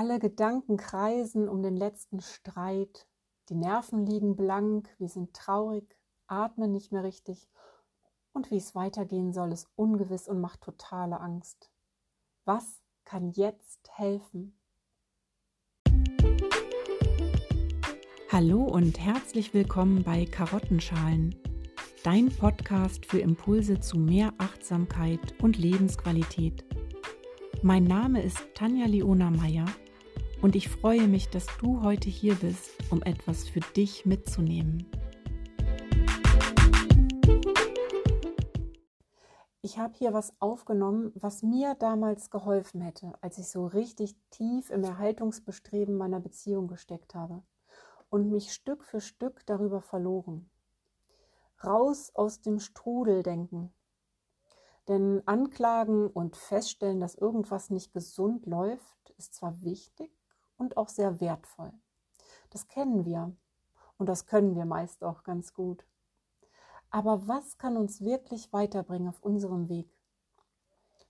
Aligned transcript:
Alle 0.00 0.20
Gedanken 0.20 0.76
kreisen 0.76 1.48
um 1.48 1.60
den 1.60 1.76
letzten 1.76 2.20
Streit. 2.20 3.08
Die 3.48 3.56
Nerven 3.56 4.06
liegen 4.06 4.36
blank, 4.36 4.88
wir 4.98 5.08
sind 5.08 5.34
traurig, 5.34 5.98
atmen 6.28 6.70
nicht 6.70 6.92
mehr 6.92 7.02
richtig. 7.02 7.50
Und 8.32 8.52
wie 8.52 8.58
es 8.58 8.76
weitergehen 8.76 9.32
soll, 9.32 9.50
ist 9.50 9.66
ungewiss 9.74 10.28
und 10.28 10.40
macht 10.40 10.60
totale 10.60 11.18
Angst. 11.18 11.72
Was 12.44 12.80
kann 13.04 13.32
jetzt 13.32 13.90
helfen? 13.90 14.56
Hallo 18.30 18.62
und 18.62 19.00
herzlich 19.00 19.52
willkommen 19.52 20.04
bei 20.04 20.26
Karottenschalen, 20.26 21.34
dein 22.04 22.28
Podcast 22.28 23.04
für 23.04 23.18
Impulse 23.18 23.80
zu 23.80 23.98
mehr 23.98 24.32
Achtsamkeit 24.38 25.34
und 25.42 25.58
Lebensqualität. 25.58 26.64
Mein 27.62 27.82
Name 27.82 28.22
ist 28.22 28.38
Tanja 28.54 28.86
Leona 28.86 29.32
Meyer 29.32 29.66
und 30.40 30.54
ich 30.54 30.68
freue 30.68 31.08
mich, 31.08 31.28
dass 31.28 31.46
du 31.60 31.82
heute 31.82 32.08
hier 32.08 32.34
bist, 32.34 32.70
um 32.90 33.02
etwas 33.02 33.48
für 33.48 33.60
dich 33.60 34.06
mitzunehmen. 34.06 34.86
Ich 39.60 39.78
habe 39.78 39.94
hier 39.96 40.12
was 40.12 40.32
aufgenommen, 40.40 41.12
was 41.14 41.42
mir 41.42 41.74
damals 41.74 42.30
geholfen 42.30 42.80
hätte, 42.80 43.12
als 43.20 43.38
ich 43.38 43.48
so 43.48 43.66
richtig 43.66 44.16
tief 44.30 44.70
im 44.70 44.84
Erhaltungsbestreben 44.84 45.96
meiner 45.96 46.20
Beziehung 46.20 46.68
gesteckt 46.68 47.14
habe 47.14 47.42
und 48.08 48.30
mich 48.30 48.52
Stück 48.52 48.84
für 48.84 49.00
Stück 49.00 49.44
darüber 49.46 49.82
verloren. 49.82 50.48
Raus 51.62 52.12
aus 52.14 52.40
dem 52.40 52.60
Strudeldenken. 52.60 53.72
Denn 54.86 55.22
Anklagen 55.26 56.06
und 56.06 56.36
feststellen, 56.36 57.00
dass 57.00 57.14
irgendwas 57.14 57.68
nicht 57.68 57.92
gesund 57.92 58.46
läuft, 58.46 59.10
ist 59.18 59.34
zwar 59.34 59.60
wichtig, 59.62 60.17
und 60.58 60.76
auch 60.76 60.88
sehr 60.88 61.20
wertvoll. 61.20 61.72
Das 62.50 62.68
kennen 62.68 63.04
wir 63.04 63.34
und 63.96 64.06
das 64.08 64.26
können 64.26 64.54
wir 64.54 64.64
meist 64.64 65.02
auch 65.02 65.22
ganz 65.22 65.54
gut. 65.54 65.84
Aber 66.90 67.26
was 67.26 67.58
kann 67.58 67.76
uns 67.76 68.02
wirklich 68.02 68.52
weiterbringen 68.52 69.08
auf 69.08 69.22
unserem 69.22 69.68
Weg? 69.68 69.88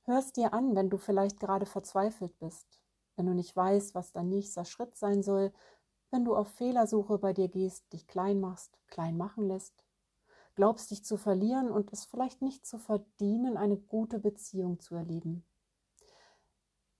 Hör 0.02 0.18
es 0.18 0.32
dir 0.32 0.54
an, 0.54 0.74
wenn 0.74 0.90
du 0.90 0.96
vielleicht 0.96 1.38
gerade 1.38 1.66
verzweifelt 1.66 2.38
bist, 2.38 2.80
wenn 3.16 3.26
du 3.26 3.34
nicht 3.34 3.54
weißt, 3.54 3.94
was 3.94 4.12
dein 4.12 4.28
nächster 4.28 4.64
Schritt 4.64 4.96
sein 4.96 5.22
soll, 5.22 5.52
wenn 6.10 6.24
du 6.24 6.34
auf 6.34 6.48
Fehlersuche 6.48 7.18
bei 7.18 7.32
dir 7.32 7.48
gehst, 7.48 7.92
dich 7.92 8.06
klein 8.06 8.40
machst, 8.40 8.78
klein 8.88 9.16
machen 9.16 9.46
lässt, 9.46 9.84
glaubst 10.54 10.90
dich 10.90 11.04
zu 11.04 11.18
verlieren 11.18 11.70
und 11.70 11.92
es 11.92 12.04
vielleicht 12.04 12.42
nicht 12.42 12.66
zu 12.66 12.78
verdienen, 12.78 13.56
eine 13.56 13.76
gute 13.76 14.18
Beziehung 14.18 14.80
zu 14.80 14.94
erleben. 14.94 15.44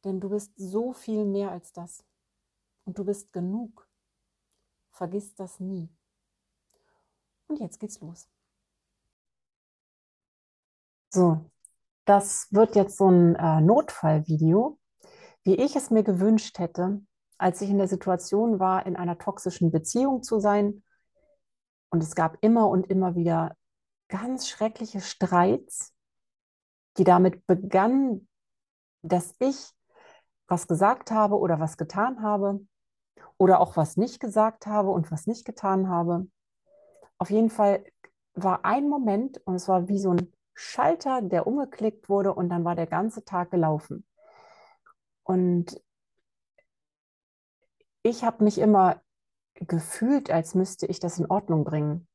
Denn 0.04 0.20
du 0.20 0.28
bist 0.28 0.52
so 0.56 0.92
viel 0.92 1.24
mehr 1.24 1.50
als 1.50 1.72
das. 1.72 2.04
Und 2.88 2.96
du 2.96 3.04
bist 3.04 3.34
genug. 3.34 3.86
Vergiss 4.92 5.34
das 5.34 5.60
nie. 5.60 5.90
Und 7.46 7.60
jetzt 7.60 7.78
geht's 7.78 8.00
los. 8.00 8.30
So, 11.10 11.50
das 12.06 12.50
wird 12.50 12.76
jetzt 12.76 12.96
so 12.96 13.10
ein 13.10 13.34
äh, 13.34 13.60
Notfallvideo, 13.60 14.78
wie 15.42 15.56
ich 15.56 15.76
es 15.76 15.90
mir 15.90 16.02
gewünscht 16.02 16.58
hätte, 16.58 17.02
als 17.36 17.60
ich 17.60 17.68
in 17.68 17.76
der 17.76 17.88
Situation 17.88 18.58
war, 18.58 18.86
in 18.86 18.96
einer 18.96 19.18
toxischen 19.18 19.70
Beziehung 19.70 20.22
zu 20.22 20.40
sein. 20.40 20.82
Und 21.90 22.02
es 22.02 22.14
gab 22.14 22.38
immer 22.40 22.70
und 22.70 22.86
immer 22.86 23.14
wieder 23.14 23.54
ganz 24.08 24.48
schreckliche 24.48 25.02
Streits, 25.02 25.92
die 26.96 27.04
damit 27.04 27.46
begannen, 27.46 28.30
dass 29.02 29.34
ich 29.40 29.74
was 30.46 30.66
gesagt 30.66 31.10
habe 31.10 31.38
oder 31.38 31.60
was 31.60 31.76
getan 31.76 32.22
habe, 32.22 32.66
oder 33.38 33.60
auch 33.60 33.76
was 33.76 33.96
nicht 33.96 34.20
gesagt 34.20 34.66
habe 34.66 34.90
und 34.90 35.10
was 35.10 35.26
nicht 35.26 35.44
getan 35.44 35.88
habe. 35.88 36.26
Auf 37.18 37.30
jeden 37.30 37.50
Fall 37.50 37.84
war 38.34 38.64
ein 38.64 38.88
Moment 38.88 39.40
und 39.46 39.54
es 39.54 39.68
war 39.68 39.88
wie 39.88 39.98
so 39.98 40.12
ein 40.12 40.32
Schalter, 40.54 41.22
der 41.22 41.46
umgeklickt 41.46 42.08
wurde 42.08 42.34
und 42.34 42.48
dann 42.48 42.64
war 42.64 42.74
der 42.74 42.86
ganze 42.86 43.24
Tag 43.24 43.50
gelaufen. 43.50 44.04
Und 45.22 45.80
ich 48.02 48.24
habe 48.24 48.44
mich 48.44 48.58
immer 48.58 49.00
gefühlt, 49.54 50.30
als 50.30 50.54
müsste 50.54 50.86
ich 50.86 51.00
das 51.00 51.18
in 51.18 51.26
Ordnung 51.26 51.64
bringen. 51.64 52.08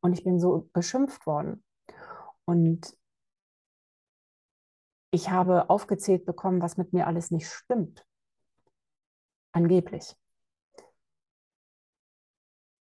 Und 0.00 0.12
ich 0.12 0.24
bin 0.24 0.38
so 0.40 0.68
beschimpft 0.72 1.26
worden. 1.26 1.64
Und 2.44 2.96
ich 5.10 5.30
habe 5.30 5.70
aufgezählt 5.70 6.24
bekommen, 6.24 6.60
was 6.62 6.76
mit 6.76 6.92
mir 6.92 7.06
alles 7.06 7.30
nicht 7.30 7.48
stimmt. 7.48 8.04
Angeblich. 9.52 10.16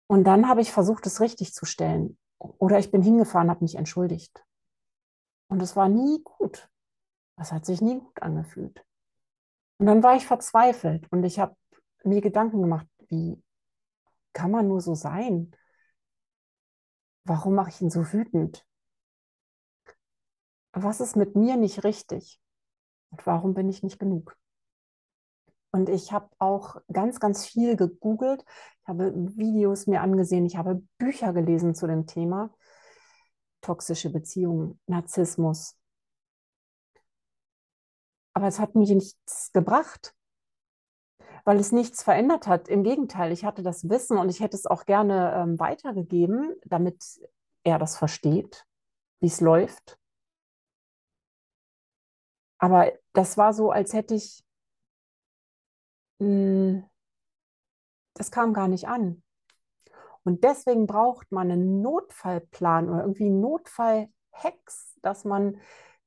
Und 0.07 0.25
dann 0.25 0.49
habe 0.49 0.61
ich 0.61 0.73
versucht, 0.73 1.07
es 1.07 1.21
richtig 1.21 1.55
zu 1.55 1.65
stellen. 1.65 2.19
Oder 2.39 2.79
ich 2.79 2.91
bin 2.91 3.03
hingefahren, 3.03 3.51
habe 3.51 3.65
mich 3.65 3.77
entschuldigt. 3.77 4.45
Und 5.49 5.63
es 5.63 5.77
war 5.77 5.89
nie 5.89 6.23
gut. 6.23 6.69
Es 7.37 7.53
hat 7.53 7.65
sich 7.65 7.81
nie 7.81 7.99
gut 7.99 8.21
angefühlt. 8.23 8.85
Und 9.79 9.87
dann 9.87 10.03
war 10.03 10.15
ich 10.17 10.27
verzweifelt 10.27 11.11
und 11.11 11.25
ich 11.25 11.39
habe 11.39 11.57
mir 12.05 12.21
Gedanken 12.21 12.61
gemacht, 12.63 12.87
wie 13.09 13.43
kann 14.33 14.51
man 14.51 14.69
nur 14.69 14.81
so 14.81 14.95
sein? 14.95 15.55
Warum 17.25 17.55
mache 17.55 17.71
ich 17.71 17.81
ihn 17.81 17.91
so 17.91 18.13
wütend? 18.13 18.67
Was 20.73 21.01
ist 21.01 21.17
mit 21.17 21.37
mir 21.37 21.57
nicht 21.57 21.85
richtig? 21.85 22.41
Und 23.11 23.27
warum 23.27 23.55
bin 23.55 23.69
ich 23.69 23.83
nicht 23.83 23.99
genug? 23.99 24.37
Und 25.73 25.89
ich 25.89 26.13
habe 26.13 26.29
auch 26.39 26.77
ganz, 26.93 27.19
ganz 27.19 27.47
viel 27.47 27.77
gegoogelt. 27.77 28.45
Ich 28.83 28.89
habe 28.89 29.13
Videos 29.37 29.87
mir 29.87 30.03
angesehen. 30.03 30.45
Ich 30.45 30.57
habe 30.57 30.83
Bücher 30.99 31.33
gelesen 31.33 31.75
zu 31.75 31.87
dem 31.87 32.07
Thema. 32.07 32.55
Toxische 33.63 34.11
Beziehungen, 34.11 34.79
Narzissmus. 34.87 35.77
Aber 38.35 38.47
es 38.49 38.59
hat 38.59 38.75
mich 38.75 38.91
nichts 38.91 39.51
gebracht, 39.53 40.15
weil 41.45 41.59
es 41.59 41.73
nichts 41.73 42.03
verändert 42.03 42.47
hat. 42.47 42.69
Im 42.69 42.83
Gegenteil, 42.83 43.33
ich 43.33 43.45
hatte 43.45 43.63
das 43.63 43.89
Wissen 43.89 44.19
und 44.19 44.29
ich 44.29 44.41
hätte 44.41 44.57
es 44.57 44.67
auch 44.67 44.85
gerne 44.85 45.35
ähm, 45.35 45.59
weitergegeben, 45.59 46.55
damit 46.67 47.03
er 47.63 47.79
das 47.79 47.97
versteht, 47.97 48.67
wie 49.21 49.27
es 49.27 49.41
läuft. 49.41 49.99
Aber 52.59 52.93
das 53.13 53.37
war 53.37 53.55
so, 53.55 53.71
als 53.71 53.93
hätte 53.93 54.15
ich 54.15 54.45
hm, 56.23 56.85
das 58.15 58.31
kam 58.31 58.53
gar 58.55 58.69
nicht 58.69 58.87
an. 58.87 59.25
Und 60.23 60.45
deswegen 60.45 60.87
braucht 60.87 61.33
man 61.33 61.51
einen 61.51 61.83
Notfallplan 61.83 62.89
oder 62.89 63.01
irgendwie 63.01 63.29
Notfallhex, 63.29 64.97
dass 65.03 65.25
man 65.25 65.59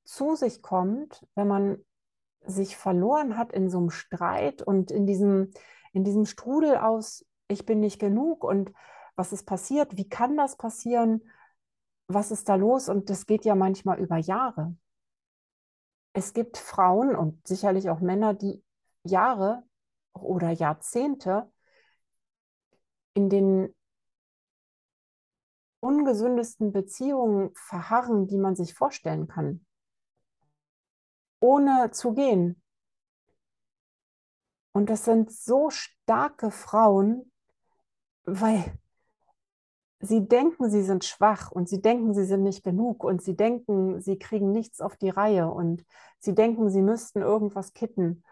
zu 0.05 0.35
sich 0.35 0.61
kommt, 0.61 1.27
wenn 1.35 1.49
man 1.49 1.83
sich 2.45 2.77
verloren 2.77 3.37
hat 3.37 3.51
in 3.51 3.69
so 3.69 3.79
einem 3.79 3.89
Streit 3.89 4.61
und 4.61 4.89
in 4.89 5.05
diesem, 5.05 5.51
in 5.91 6.05
diesem 6.05 6.25
Strudel 6.25 6.77
aus, 6.77 7.25
ich 7.49 7.65
bin 7.65 7.81
nicht 7.81 7.99
genug 7.99 8.45
und 8.45 8.71
was 9.17 9.33
ist 9.33 9.45
passiert, 9.45 9.97
wie 9.97 10.07
kann 10.07 10.37
das 10.37 10.55
passieren, 10.55 11.23
was 12.07 12.31
ist 12.31 12.47
da 12.47 12.55
los 12.55 12.87
und 12.87 13.09
das 13.09 13.25
geht 13.25 13.43
ja 13.43 13.55
manchmal 13.55 13.99
über 13.99 14.17
Jahre. 14.17 14.77
Es 16.13 16.31
gibt 16.31 16.57
Frauen 16.57 17.15
und 17.15 17.45
sicherlich 17.45 17.89
auch 17.89 17.99
Männer, 17.99 18.33
die 18.33 18.63
Jahre 19.03 19.63
oder 20.15 20.51
Jahrzehnte 20.51 21.51
in 23.13 23.29
den 23.29 23.73
ungesündesten 25.79 26.71
Beziehungen 26.71 27.51
verharren, 27.53 28.27
die 28.27 28.37
man 28.37 28.55
sich 28.55 28.73
vorstellen 28.73 29.27
kann, 29.27 29.65
ohne 31.39 31.91
zu 31.91 32.13
gehen. 32.13 32.61
Und 34.73 34.89
das 34.89 35.05
sind 35.05 35.31
so 35.31 35.69
starke 35.69 36.51
Frauen, 36.51 37.31
weil 38.25 38.77
sie 39.99 40.27
denken, 40.27 40.69
sie 40.69 40.83
sind 40.83 41.05
schwach 41.05 41.51
und 41.51 41.69
sie 41.69 41.81
denken, 41.81 42.13
sie 42.13 42.25
sind 42.25 42.43
nicht 42.43 42.63
genug 42.63 43.03
und 43.03 43.21
sie 43.21 43.35
denken, 43.35 44.01
sie 44.01 44.17
kriegen 44.17 44.51
nichts 44.51 44.81
auf 44.81 44.97
die 44.97 45.09
Reihe 45.09 45.49
und 45.49 45.85
sie 46.19 46.35
denken, 46.35 46.69
sie 46.69 46.81
müssten 46.81 47.21
irgendwas 47.21 47.73
kitten. 47.73 48.23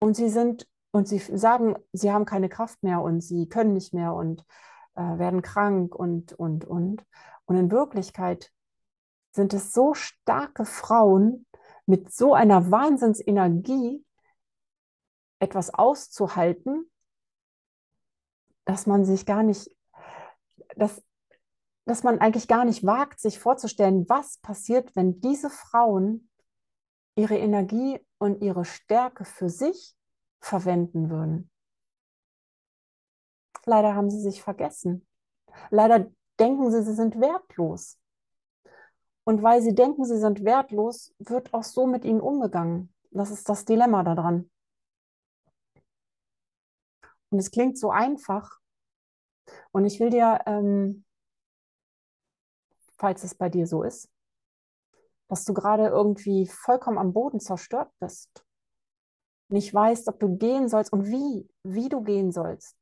Und 0.00 0.16
sie 0.16 0.28
sind, 0.28 0.68
und 0.98 1.06
sie 1.06 1.18
sagen, 1.18 1.76
sie 1.92 2.12
haben 2.12 2.24
keine 2.24 2.48
Kraft 2.48 2.82
mehr 2.82 3.00
und 3.00 3.20
sie 3.20 3.48
können 3.48 3.72
nicht 3.72 3.94
mehr 3.94 4.14
und 4.14 4.44
äh, 4.96 5.00
werden 5.00 5.42
krank 5.42 5.94
und, 5.94 6.32
und, 6.32 6.64
und. 6.64 7.04
Und 7.44 7.56
in 7.56 7.70
Wirklichkeit 7.70 8.50
sind 9.30 9.54
es 9.54 9.72
so 9.72 9.94
starke 9.94 10.64
Frauen 10.64 11.46
mit 11.86 12.12
so 12.12 12.34
einer 12.34 12.72
Wahnsinnsenergie, 12.72 14.04
etwas 15.38 15.72
auszuhalten, 15.72 16.90
dass 18.64 18.88
man 18.88 19.04
sich 19.04 19.24
gar 19.24 19.44
nicht, 19.44 19.70
dass, 20.74 21.00
dass 21.84 22.02
man 22.02 22.18
eigentlich 22.18 22.48
gar 22.48 22.64
nicht 22.64 22.84
wagt, 22.84 23.20
sich 23.20 23.38
vorzustellen, 23.38 24.08
was 24.08 24.38
passiert, 24.38 24.96
wenn 24.96 25.20
diese 25.20 25.48
Frauen 25.48 26.28
ihre 27.14 27.38
Energie 27.38 28.04
und 28.18 28.42
ihre 28.42 28.64
Stärke 28.64 29.24
für 29.24 29.48
sich 29.48 29.94
verwenden 30.40 31.10
würden. 31.10 31.50
Leider 33.64 33.94
haben 33.94 34.10
sie 34.10 34.20
sich 34.20 34.42
vergessen. 34.42 35.06
Leider 35.70 36.10
denken 36.38 36.70
sie, 36.70 36.82
sie 36.82 36.94
sind 36.94 37.20
wertlos. 37.20 37.98
Und 39.24 39.42
weil 39.42 39.60
sie 39.60 39.74
denken, 39.74 40.04
sie 40.04 40.18
sind 40.18 40.42
wertlos, 40.44 41.14
wird 41.18 41.52
auch 41.52 41.64
so 41.64 41.86
mit 41.86 42.04
ihnen 42.04 42.20
umgegangen. 42.20 42.94
Das 43.10 43.30
ist 43.30 43.48
das 43.48 43.64
Dilemma 43.64 44.02
daran. 44.02 44.50
Und 47.30 47.38
es 47.38 47.50
klingt 47.50 47.78
so 47.78 47.90
einfach. 47.90 48.58
Und 49.70 49.84
ich 49.84 50.00
will 50.00 50.10
dir, 50.10 50.40
ähm, 50.46 51.04
falls 52.96 53.22
es 53.24 53.34
bei 53.34 53.48
dir 53.48 53.66
so 53.66 53.82
ist, 53.82 54.10
dass 55.28 55.44
du 55.44 55.52
gerade 55.52 55.88
irgendwie 55.88 56.46
vollkommen 56.46 56.98
am 56.98 57.12
Boden 57.12 57.38
zerstört 57.38 57.92
bist, 58.00 58.46
nicht 59.48 59.72
weißt, 59.72 60.08
ob 60.08 60.20
du 60.20 60.36
gehen 60.36 60.68
sollst 60.68 60.92
und 60.92 61.06
wie, 61.06 61.48
wie 61.62 61.88
du 61.88 62.02
gehen 62.02 62.32
sollst. 62.32 62.76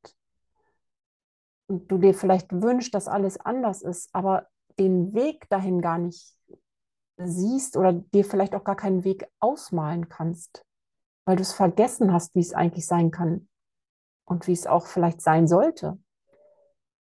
Und 1.69 1.91
du 1.91 1.99
dir 1.99 2.15
vielleicht 2.15 2.53
wünschst, 2.53 2.95
dass 2.95 3.09
alles 3.09 3.39
anders 3.39 3.83
ist, 3.83 4.11
aber 4.13 4.47
den 4.79 5.15
Weg 5.15 5.49
dahin 5.49 5.81
gar 5.81 5.99
nicht 5.99 6.37
siehst 7.17 7.77
oder 7.77 7.93
dir 7.93 8.25
vielleicht 8.25 8.55
auch 8.55 8.65
gar 8.65 8.77
keinen 8.77 9.05
Weg 9.05 9.27
ausmalen 9.41 10.09
kannst, 10.09 10.65
weil 11.25 11.37
du 11.37 11.43
es 11.43 11.53
vergessen 11.53 12.13
hast, 12.13 12.35
wie 12.35 12.41
es 12.41 12.53
eigentlich 12.53 12.87
sein 12.87 13.11
kann 13.11 13.49
und 14.25 14.47
wie 14.47 14.53
es 14.53 14.67
auch 14.67 14.87
vielleicht 14.87 15.21
sein 15.21 15.47
sollte. 15.47 15.99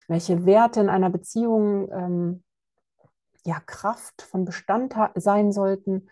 Welche 0.08 0.46
Werte 0.46 0.80
in 0.80 0.88
einer 0.88 1.10
Beziehung 1.10 1.90
ähm, 1.90 2.44
ja 3.44 3.60
Kraft 3.60 4.22
von 4.22 4.44
Bestand 4.44 4.94
sein 5.16 5.52
sollten, 5.52 6.08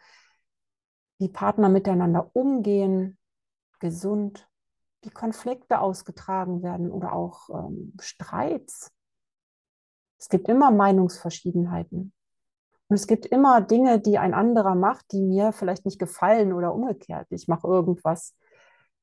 wie 1.18 1.28
Partner 1.28 1.68
miteinander 1.68 2.30
umgehen, 2.34 3.18
gesund, 3.84 4.48
wie 5.02 5.10
Konflikte 5.10 5.78
ausgetragen 5.78 6.62
werden 6.62 6.90
oder 6.90 7.12
auch 7.12 7.50
ähm, 7.50 7.92
Streits. 8.00 8.90
Es 10.18 10.30
gibt 10.30 10.48
immer 10.48 10.70
Meinungsverschiedenheiten. 10.70 12.14
Und 12.88 12.96
es 12.96 13.06
gibt 13.06 13.26
immer 13.26 13.60
Dinge, 13.60 14.00
die 14.00 14.18
ein 14.18 14.32
anderer 14.32 14.74
macht, 14.74 15.12
die 15.12 15.20
mir 15.20 15.52
vielleicht 15.52 15.84
nicht 15.84 15.98
gefallen 15.98 16.54
oder 16.54 16.74
umgekehrt. 16.74 17.26
Ich 17.30 17.46
mache 17.46 17.66
irgendwas, 17.66 18.34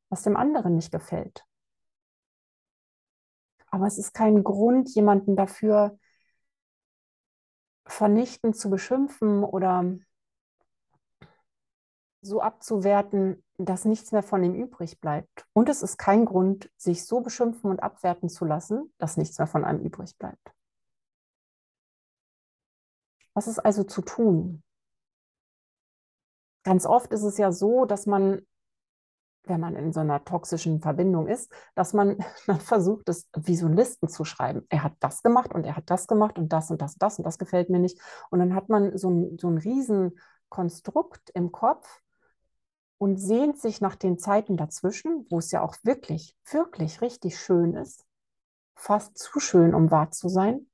was 0.10 0.24
dem 0.24 0.36
anderen 0.36 0.76
nicht 0.76 0.92
gefällt. 0.92 1.46
Aber 3.68 3.86
es 3.86 4.00
ist 4.00 4.14
kein 4.14 4.44
Grund, 4.44 4.90
jemanden 4.96 5.36
dafür 5.36 5.98
vernichtend 7.86 8.56
zu 8.58 8.72
beschimpfen 8.72 9.44
oder 9.44 9.96
so 12.22 12.42
abzuwerten, 12.42 13.44
dass 13.58 13.86
nichts 13.86 14.12
mehr 14.12 14.24
von 14.24 14.44
ihm 14.44 14.54
übrig 14.54 15.00
bleibt. 15.00 15.48
Und 15.54 15.70
es 15.70 15.82
ist 15.82 15.98
kein 15.98 16.26
Grund, 16.26 16.70
sich 16.78 17.06
so 17.06 17.22
beschimpfen 17.22 17.70
und 17.70 17.82
abwerten 17.82 18.30
zu 18.30 18.46
lassen, 18.46 18.94
dass 18.98 19.18
nichts 19.18 19.38
mehr 19.38 19.48
von 19.48 19.66
einem 19.66 19.82
übrig 19.82 20.18
bleibt. 20.18 20.54
Was 23.34 23.48
ist 23.48 23.60
also 23.60 23.84
zu 23.84 24.02
tun? 24.02 24.64
Ganz 26.64 26.86
oft 26.86 27.12
ist 27.12 27.24
es 27.24 27.38
ja 27.38 27.52
so, 27.52 27.86
dass 27.86 28.06
man, 28.06 28.46
wenn 29.46 29.60
man 29.60 29.76
in 29.76 29.94
so 29.94 30.02
einer 30.02 30.24
toxischen 30.24 30.80
Verbindung 30.80 31.28
ist, 31.28 31.52
dass 31.74 31.94
man 31.94 32.18
dann 32.46 32.60
versucht, 32.60 33.10
es 33.10 33.28
wie 33.36 33.56
so 33.56 33.68
Listen 33.68 34.10
zu 34.10 34.26
schreiben. 34.26 34.66
Er 34.70 34.84
hat 34.84 34.94
das 35.00 35.24
gemacht 35.24 35.54
und 35.56 35.66
er 35.66 35.76
hat 35.76 35.90
das 35.90 36.08
gemacht 36.08 36.38
und 36.38 36.54
das 36.54 36.70
und 36.70 36.82
das 36.82 36.94
und 36.94 37.02
das 37.02 37.18
und 37.18 37.24
das 37.24 37.40
gefällt 37.40 37.70
mir 37.70 37.80
nicht. 37.80 38.00
Und 38.30 38.40
dann 38.40 38.54
hat 38.54 38.70
man 38.70 38.96
so 38.98 39.10
ein, 39.10 39.38
so 39.40 39.50
ein 39.50 39.58
Riesenkonstrukt 39.58 41.32
im 41.32 41.52
Kopf 41.52 42.02
und 43.02 43.18
sehnt 43.18 43.58
sich 43.58 43.82
nach 43.82 43.96
den 43.96 44.20
Zeiten 44.20 44.58
dazwischen, 44.58 45.26
wo 45.32 45.40
es 45.40 45.50
ja 45.50 45.64
auch 45.64 45.76
wirklich, 45.82 46.38
wirklich 46.52 47.02
richtig 47.02 47.40
schön 47.40 47.74
ist. 47.74 48.06
Fast 48.76 49.18
zu 49.18 49.40
schön, 49.40 49.74
um 49.74 49.90
wahr 49.90 50.12
zu 50.12 50.30
sein. 50.30 50.70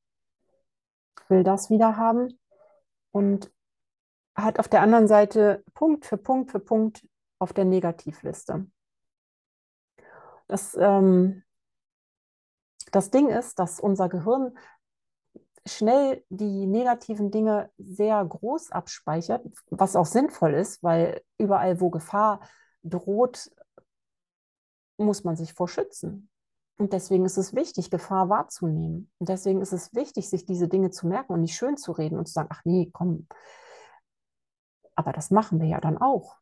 Will 1.29 1.45
das 1.45 1.69
wieder 1.69 1.95
haben 1.95 2.37
und 3.11 3.49
hat 4.35 4.59
auf 4.59 4.67
der 4.67 4.81
anderen 4.81 5.07
Seite 5.07 5.63
Punkt 5.73 6.05
für 6.05 6.17
Punkt 6.17 6.51
für 6.51 6.59
Punkt 6.59 7.07
auf 7.39 7.53
der 7.53 7.63
Negativliste. 7.63 8.69
Das, 10.49 10.75
ähm, 10.77 11.43
das 12.91 13.09
Ding 13.09 13.29
ist, 13.29 13.57
dass 13.57 13.79
unser 13.79 14.09
Gehirn 14.09 14.57
schnell 15.67 16.23
die 16.29 16.65
negativen 16.65 17.31
Dinge 17.31 17.69
sehr 17.77 18.23
groß 18.23 18.71
abspeichert, 18.71 19.45
was 19.69 19.95
auch 19.95 20.05
sinnvoll 20.05 20.53
ist, 20.53 20.83
weil 20.83 21.21
überall, 21.37 21.79
wo 21.79 21.89
Gefahr 21.89 22.41
droht, 22.83 23.51
muss 24.97 25.23
man 25.23 25.35
sich 25.35 25.53
vor 25.53 25.67
schützen. 25.67 26.29
Und 26.77 26.93
deswegen 26.93 27.25
ist 27.25 27.37
es 27.37 27.55
wichtig, 27.55 27.89
Gefahr 27.89 28.29
wahrzunehmen. 28.29 29.09
Und 29.17 29.29
deswegen 29.29 29.61
ist 29.61 29.73
es 29.73 29.93
wichtig, 29.95 30.29
sich 30.29 30.45
diese 30.45 30.67
Dinge 30.67 30.91
zu 30.91 31.07
merken 31.07 31.33
und 31.33 31.41
nicht 31.41 31.55
schön 31.55 31.75
zu 31.75 31.91
reden 31.91 32.17
und 32.17 32.27
zu 32.27 32.33
sagen, 32.33 32.49
ach 32.51 32.61
nee, 32.65 32.89
komm. 32.93 33.27
Aber 34.95 35.11
das 35.11 35.31
machen 35.31 35.59
wir 35.59 35.67
ja 35.67 35.79
dann 35.79 35.97
auch. 35.97 36.37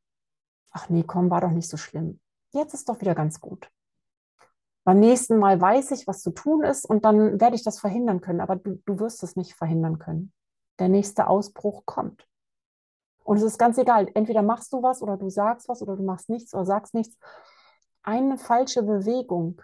Ach 0.71 0.89
nee, 0.89 1.03
komm, 1.03 1.29
war 1.29 1.41
doch 1.41 1.51
nicht 1.51 1.69
so 1.69 1.77
schlimm. 1.77 2.19
Jetzt 2.51 2.73
ist 2.73 2.89
doch 2.89 2.99
wieder 2.99 3.15
ganz 3.15 3.39
gut. 3.39 3.71
Beim 4.85 4.99
nächsten 4.99 5.39
Mal 5.39 5.59
weiß 5.59 5.91
ich, 5.91 6.05
was 6.05 6.21
zu 6.21 6.29
tun 6.29 6.63
ist 6.63 6.85
und 6.85 7.05
dann 7.05 7.41
werde 7.41 7.55
ich 7.55 7.63
das 7.63 7.79
verhindern 7.79 8.21
können. 8.21 8.39
Aber 8.39 8.55
du, 8.55 8.75
du 8.85 8.99
wirst 8.99 9.23
es 9.23 9.35
nicht 9.35 9.55
verhindern 9.55 9.97
können. 9.97 10.31
Der 10.77 10.89
nächste 10.89 11.27
Ausbruch 11.27 11.85
kommt. 11.85 12.27
Und 13.23 13.37
es 13.37 13.43
ist 13.43 13.57
ganz 13.57 13.79
egal, 13.79 14.07
entweder 14.13 14.43
machst 14.43 14.71
du 14.71 14.83
was 14.83 15.01
oder 15.01 15.17
du 15.17 15.31
sagst 15.31 15.67
was 15.67 15.81
oder 15.81 15.95
du 15.95 16.03
machst 16.03 16.29
nichts 16.29 16.53
oder 16.53 16.65
sagst 16.65 16.93
nichts. 16.93 17.17
Eine 18.03 18.37
falsche 18.37 18.83
Bewegung 18.83 19.59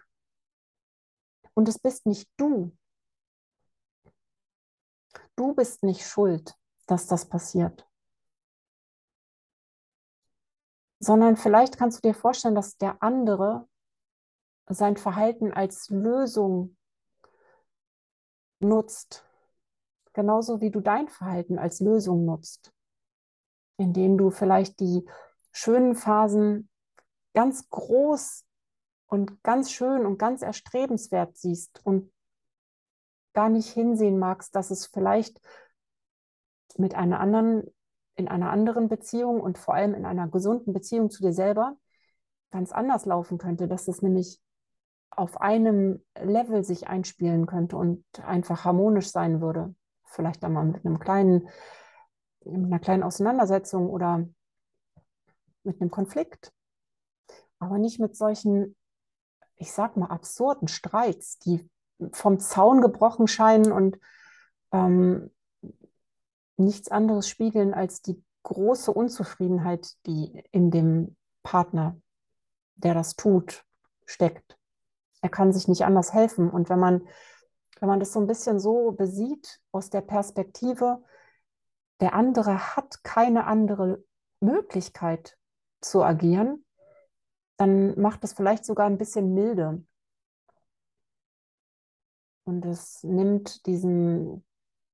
und 1.54 1.70
es 1.70 1.78
bist 1.78 2.08
nicht 2.08 2.28
du. 2.38 2.76
Du 5.36 5.54
bist 5.54 5.84
nicht 5.84 6.04
schuld, 6.04 6.56
dass 6.88 7.06
das 7.06 7.30
passiert. 7.30 7.88
Sondern 11.00 11.38
vielleicht 11.38 11.78
kannst 11.78 12.04
du 12.04 12.10
dir 12.10 12.16
vorstellen, 12.16 12.56
dass 12.56 12.78
der 12.78 13.04
andere 13.04 13.68
sein 14.74 14.98
Verhalten 14.98 15.52
als 15.52 15.90
Lösung 15.90 16.76
nutzt. 18.60 19.26
Genauso 20.14 20.62
wie 20.62 20.72
du 20.72 20.82
dein 20.82 21.08
Verhalten 21.08 21.58
als 21.58 21.80
Lösung 21.80 22.26
nutzt. 22.26 22.74
Indem 23.78 24.18
du 24.18 24.30
vielleicht 24.30 24.80
die 24.80 25.08
schönen 25.52 25.96
Phasen 25.96 26.70
ganz 27.34 27.70
groß 27.70 28.46
und 29.08 29.44
ganz 29.44 29.72
schön 29.72 30.06
und 30.06 30.18
ganz 30.18 30.42
erstrebenswert 30.42 31.38
siehst 31.38 31.86
und 31.86 32.12
gar 33.34 33.50
nicht 33.50 33.70
hinsehen 33.70 34.20
magst, 34.20 34.56
dass 34.56 34.72
es 34.72 34.86
vielleicht 34.86 35.40
mit 36.78 36.96
einer 36.96 37.20
anderen, 37.20 37.64
in 38.16 38.28
einer 38.28 38.52
anderen 38.52 38.90
Beziehung 38.90 39.42
und 39.42 39.58
vor 39.58 39.74
allem 39.74 39.94
in 39.94 40.06
einer 40.06 40.28
gesunden 40.28 40.74
Beziehung 40.74 41.10
zu 41.10 41.22
dir 41.22 41.34
selber 41.34 41.78
ganz 42.52 42.72
anders 42.72 43.06
laufen 43.06 43.38
könnte, 43.38 43.68
dass 43.68 43.88
es 43.88 44.02
nämlich 44.02 44.42
auf 45.12 45.40
einem 45.42 46.04
Level 46.20 46.64
sich 46.64 46.88
einspielen 46.88 47.46
könnte 47.46 47.78
und 47.78 48.04
einfach 48.26 48.66
harmonisch 48.66 49.12
sein 49.12 49.42
würde. 49.42 49.76
Vielleicht 50.06 50.44
einmal 50.44 50.66
mit 50.66 50.86
einem 50.86 51.00
kleinen, 51.00 51.50
mit 52.44 52.66
einer 52.66 52.80
kleinen 52.80 53.04
Auseinandersetzung 53.04 53.90
oder 53.90 54.26
mit 55.64 55.80
einem 55.80 55.92
Konflikt. 55.92 56.52
Aber 57.60 57.78
nicht 57.78 58.00
mit 58.00 58.16
solchen 58.16 58.76
ich 59.62 59.72
sag 59.72 59.96
mal, 59.96 60.08
absurden 60.08 60.68
Streits, 60.68 61.38
die 61.38 61.70
vom 62.14 62.40
Zaun 62.40 62.82
gebrochen 62.82 63.28
scheinen 63.28 63.72
und 63.72 64.00
ähm, 64.72 65.30
nichts 66.58 66.90
anderes 66.90 67.30
spiegeln 67.30 67.74
als 67.74 68.02
die 68.02 68.22
große 68.42 68.92
Unzufriedenheit, 68.92 69.96
die 70.08 70.44
in 70.52 70.72
dem 70.72 71.16
Partner, 71.44 71.96
der 72.76 72.96
das 72.96 73.16
tut, 73.16 73.64
steckt. 74.06 74.58
Er 75.22 75.30
kann 75.30 75.54
sich 75.54 75.68
nicht 75.68 75.86
anders 75.86 76.14
helfen. 76.14 76.50
Und 76.50 76.70
wenn 76.70 76.80
man, 76.80 77.08
wenn 77.80 77.90
man 77.90 78.00
das 78.00 78.14
so 78.14 78.20
ein 78.20 78.28
bisschen 78.28 78.60
so 78.60 78.92
besieht 78.92 79.62
aus 79.72 79.90
der 79.90 80.02
Perspektive, 80.02 81.04
der 82.00 82.14
andere 82.14 82.76
hat 82.76 83.04
keine 83.04 83.46
andere 83.46 84.04
Möglichkeit 84.40 85.38
zu 85.82 86.04
agieren, 86.04 86.66
dann 87.58 88.00
macht 88.00 88.24
es 88.24 88.34
vielleicht 88.34 88.66
sogar 88.66 88.88
ein 88.88 88.98
bisschen 88.98 89.34
milde. 89.34 89.84
Und 92.44 92.66
es 92.66 93.04
nimmt 93.04 93.66
diesen 93.68 94.44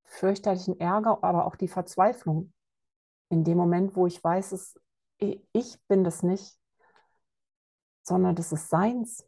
fürchterlichen 0.04 0.80
Ärger, 0.80 1.24
aber 1.24 1.46
auch 1.46 1.56
die 1.56 1.70
Verzweiflung. 1.70 2.54
In 3.30 3.44
dem 3.44 3.58
Moment, 3.58 3.96
wo 3.96 4.06
ich 4.06 4.22
weiß, 4.22 4.52
es, 4.52 4.80
ich 5.18 5.80
bin 5.88 6.04
das 6.04 6.24
nicht, 6.24 6.58
sondern 8.04 8.36
das 8.36 8.52
ist 8.52 8.70
seins. 8.70 9.26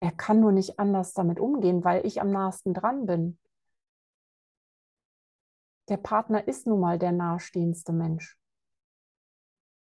Er 0.00 0.12
kann 0.12 0.40
nur 0.40 0.52
nicht 0.52 0.78
anders 0.78 1.12
damit 1.12 1.38
umgehen, 1.38 1.84
weil 1.84 2.06
ich 2.06 2.20
am 2.20 2.30
nahesten 2.30 2.72
dran 2.72 3.06
bin. 3.06 3.38
Der 5.88 5.98
Partner 5.98 6.46
ist 6.48 6.66
nun 6.66 6.80
mal 6.80 6.98
der 6.98 7.12
nahestehendste 7.12 7.92
Mensch. 7.92 8.38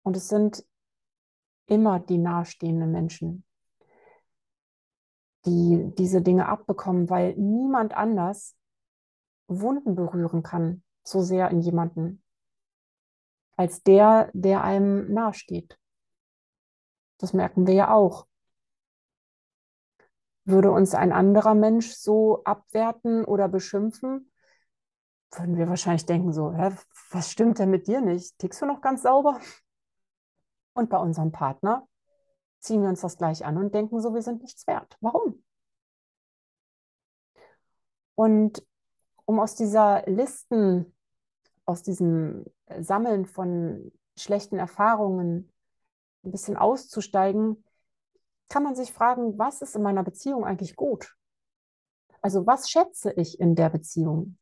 Und 0.02 0.16
es 0.16 0.28
sind 0.28 0.64
immer 1.66 2.00
die 2.00 2.18
nahestehenden 2.18 2.90
Menschen, 2.90 3.44
die 5.44 5.92
diese 5.96 6.22
Dinge 6.22 6.48
abbekommen, 6.48 7.10
weil 7.10 7.34
niemand 7.36 7.94
anders 7.94 8.56
Wunden 9.48 9.94
berühren 9.94 10.42
kann, 10.42 10.82
so 11.04 11.20
sehr 11.22 11.50
in 11.50 11.60
jemanden, 11.60 12.22
als 13.56 13.82
der, 13.82 14.30
der 14.32 14.62
einem 14.62 15.12
nahesteht. 15.12 15.78
Das 17.18 17.32
merken 17.32 17.66
wir 17.66 17.74
ja 17.74 17.92
auch. 17.92 18.27
Würde 20.48 20.70
uns 20.70 20.94
ein 20.94 21.12
anderer 21.12 21.52
Mensch 21.54 21.90
so 21.90 22.42
abwerten 22.44 23.26
oder 23.26 23.48
beschimpfen, 23.48 24.30
würden 25.32 25.58
wir 25.58 25.68
wahrscheinlich 25.68 26.06
denken 26.06 26.32
so, 26.32 26.54
hä, 26.54 26.74
was 27.10 27.30
stimmt 27.30 27.58
denn 27.58 27.68
mit 27.68 27.86
dir 27.86 28.00
nicht? 28.00 28.38
Tickst 28.38 28.62
du 28.62 28.64
noch 28.64 28.80
ganz 28.80 29.02
sauber? 29.02 29.38
Und 30.72 30.88
bei 30.88 30.96
unserem 30.96 31.32
Partner 31.32 31.86
ziehen 32.60 32.80
wir 32.80 32.88
uns 32.88 33.02
das 33.02 33.18
gleich 33.18 33.44
an 33.44 33.58
und 33.58 33.74
denken 33.74 34.00
so, 34.00 34.14
wir 34.14 34.22
sind 34.22 34.40
nichts 34.40 34.66
wert. 34.66 34.96
Warum? 35.02 35.44
Und 38.14 38.66
um 39.26 39.40
aus 39.40 39.54
dieser 39.54 40.02
Listen, 40.06 40.96
aus 41.66 41.82
diesem 41.82 42.46
Sammeln 42.80 43.26
von 43.26 43.92
schlechten 44.16 44.58
Erfahrungen 44.58 45.52
ein 46.24 46.30
bisschen 46.30 46.56
auszusteigen, 46.56 47.62
kann 48.48 48.62
man 48.62 48.74
sich 48.74 48.92
fragen, 48.92 49.38
was 49.38 49.62
ist 49.62 49.76
in 49.76 49.82
meiner 49.82 50.02
Beziehung 50.02 50.44
eigentlich 50.44 50.76
gut? 50.76 51.14
Also 52.20 52.46
was 52.46 52.68
schätze 52.68 53.12
ich 53.12 53.38
in 53.38 53.54
der 53.54 53.70
Beziehung? 53.70 54.38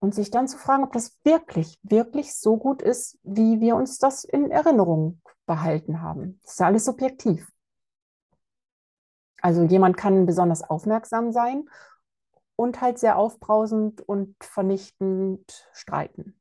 Und 0.00 0.14
sich 0.14 0.30
dann 0.30 0.48
zu 0.48 0.58
fragen, 0.58 0.82
ob 0.82 0.92
das 0.92 1.16
wirklich, 1.22 1.78
wirklich 1.82 2.34
so 2.34 2.56
gut 2.56 2.82
ist, 2.82 3.18
wie 3.22 3.60
wir 3.60 3.76
uns 3.76 3.98
das 3.98 4.24
in 4.24 4.50
Erinnerung 4.50 5.20
behalten 5.46 6.00
haben. 6.00 6.40
Das 6.42 6.52
ist 6.52 6.60
ja 6.60 6.66
alles 6.66 6.84
subjektiv. 6.84 7.48
Also 9.40 9.62
jemand 9.62 9.96
kann 9.96 10.26
besonders 10.26 10.62
aufmerksam 10.62 11.32
sein 11.32 11.68
und 12.56 12.80
halt 12.80 12.98
sehr 12.98 13.16
aufbrausend 13.16 14.00
und 14.00 14.36
vernichtend 14.42 15.68
streiten. 15.72 16.40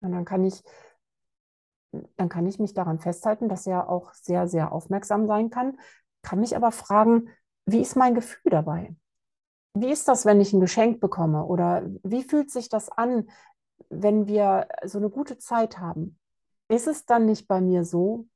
Und 0.00 0.12
dann 0.12 0.24
kann 0.24 0.44
ich, 0.44 0.62
dann 2.16 2.28
kann 2.28 2.46
ich 2.46 2.58
mich 2.58 2.74
daran 2.74 2.98
festhalten, 2.98 3.48
dass 3.48 3.66
er 3.66 3.88
auch 3.88 4.12
sehr, 4.14 4.48
sehr 4.48 4.72
aufmerksam 4.72 5.26
sein 5.26 5.50
kann, 5.50 5.78
kann 6.22 6.40
mich 6.40 6.56
aber 6.56 6.72
fragen, 6.72 7.28
wie 7.66 7.80
ist 7.80 7.96
mein 7.96 8.14
Gefühl 8.14 8.50
dabei? 8.50 8.94
Wie 9.74 9.90
ist 9.90 10.08
das, 10.08 10.26
wenn 10.26 10.40
ich 10.40 10.52
ein 10.52 10.60
Geschenk 10.60 11.00
bekomme? 11.00 11.44
Oder 11.44 11.82
wie 12.02 12.22
fühlt 12.22 12.50
sich 12.50 12.68
das 12.68 12.88
an, 12.90 13.28
wenn 13.88 14.26
wir 14.26 14.68
so 14.84 14.98
eine 14.98 15.10
gute 15.10 15.38
Zeit 15.38 15.78
haben? 15.78 16.18
Ist 16.68 16.86
es 16.86 17.04
dann 17.04 17.26
nicht 17.26 17.48
bei 17.48 17.60
mir 17.60 17.84
so, 17.84 18.26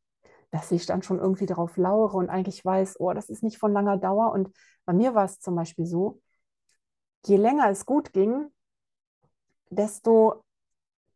dass 0.51 0.71
ich 0.71 0.87
dann 0.87 1.03
schon 1.03 1.19
irgendwie 1.19 1.47
darauf 1.47 1.77
lauere 1.77 2.17
und 2.17 2.31
eigentlich 2.31 2.65
weiß, 2.65 3.01
oh, 3.01 3.13
das 3.13 3.29
ist 3.29 3.43
nicht 3.43 3.59
von 3.59 3.73
langer 3.73 3.97
Dauer? 3.97 4.33
Und 4.33 4.51
bei 4.85 4.93
mir 4.93 5.15
war 5.15 5.25
es 5.25 5.41
zum 5.41 5.55
Beispiel 5.55 5.87
so, 5.87 6.21
je 7.27 7.37
länger 7.37 7.69
es 7.71 7.87
gut 7.87 8.13
ging, 8.13 8.47
desto 9.71 10.45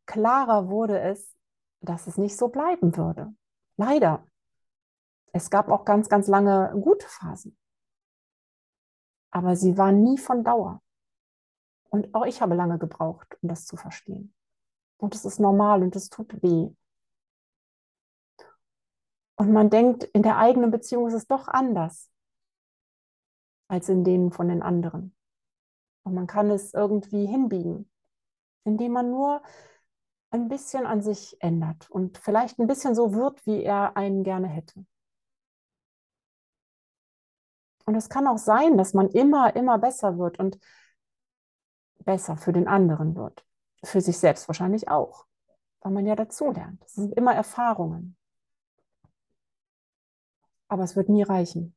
klarer 0.06 0.68
wurde 0.68 1.00
es, 1.00 1.34
dass 1.80 2.06
es 2.06 2.18
nicht 2.18 2.36
so 2.36 2.48
bleiben 2.48 2.96
würde. 2.96 3.32
Leider. 3.76 4.26
Es 5.32 5.50
gab 5.50 5.68
auch 5.68 5.84
ganz, 5.84 6.08
ganz 6.08 6.26
lange 6.26 6.72
gute 6.80 7.06
Phasen. 7.06 7.56
Aber 9.30 9.56
sie 9.56 9.78
waren 9.78 10.02
nie 10.02 10.18
von 10.18 10.42
Dauer. 10.42 10.82
Und 11.88 12.14
auch 12.14 12.26
ich 12.26 12.40
habe 12.40 12.54
lange 12.54 12.78
gebraucht, 12.78 13.38
um 13.42 13.48
das 13.48 13.66
zu 13.66 13.76
verstehen. 13.76 14.34
Und 14.96 15.14
es 15.14 15.24
ist 15.24 15.40
normal 15.40 15.82
und 15.82 15.96
es 15.96 16.10
tut 16.10 16.42
weh. 16.42 16.70
Und 19.36 19.52
man 19.52 19.70
denkt, 19.70 20.04
in 20.04 20.22
der 20.22 20.36
eigenen 20.36 20.70
Beziehung 20.70 21.06
ist 21.06 21.14
es 21.14 21.26
doch 21.26 21.48
anders 21.48 22.10
als 23.68 23.88
in 23.88 24.04
denen 24.04 24.32
von 24.32 24.48
den 24.48 24.62
anderen. 24.62 25.14
Und 26.02 26.14
man 26.14 26.26
kann 26.26 26.50
es 26.50 26.74
irgendwie 26.74 27.24
hinbiegen, 27.26 27.90
indem 28.64 28.92
man 28.92 29.10
nur 29.10 29.42
ein 30.30 30.48
bisschen 30.48 30.86
an 30.86 31.02
sich 31.02 31.36
ändert 31.40 31.90
und 31.90 32.18
vielleicht 32.18 32.58
ein 32.58 32.66
bisschen 32.66 32.94
so 32.94 33.12
wird, 33.12 33.44
wie 33.46 33.62
er 33.62 33.96
einen 33.96 34.22
gerne 34.22 34.48
hätte. 34.48 34.84
Und 37.84 37.96
es 37.96 38.08
kann 38.08 38.28
auch 38.28 38.38
sein, 38.38 38.78
dass 38.78 38.94
man 38.94 39.08
immer, 39.08 39.56
immer 39.56 39.78
besser 39.78 40.16
wird 40.18 40.38
und 40.38 40.58
besser 41.98 42.36
für 42.36 42.52
den 42.52 42.68
anderen 42.68 43.16
wird. 43.16 43.44
Für 43.82 44.00
sich 44.00 44.18
selbst 44.18 44.46
wahrscheinlich 44.46 44.88
auch, 44.88 45.26
weil 45.80 45.92
man 45.92 46.06
ja 46.06 46.14
dazulernt. 46.14 46.82
Das 46.84 46.92
sind 46.92 47.14
immer 47.14 47.34
Erfahrungen. 47.34 48.16
Aber 50.68 50.84
es 50.84 50.94
wird 50.94 51.08
nie 51.08 51.24
reichen. 51.24 51.74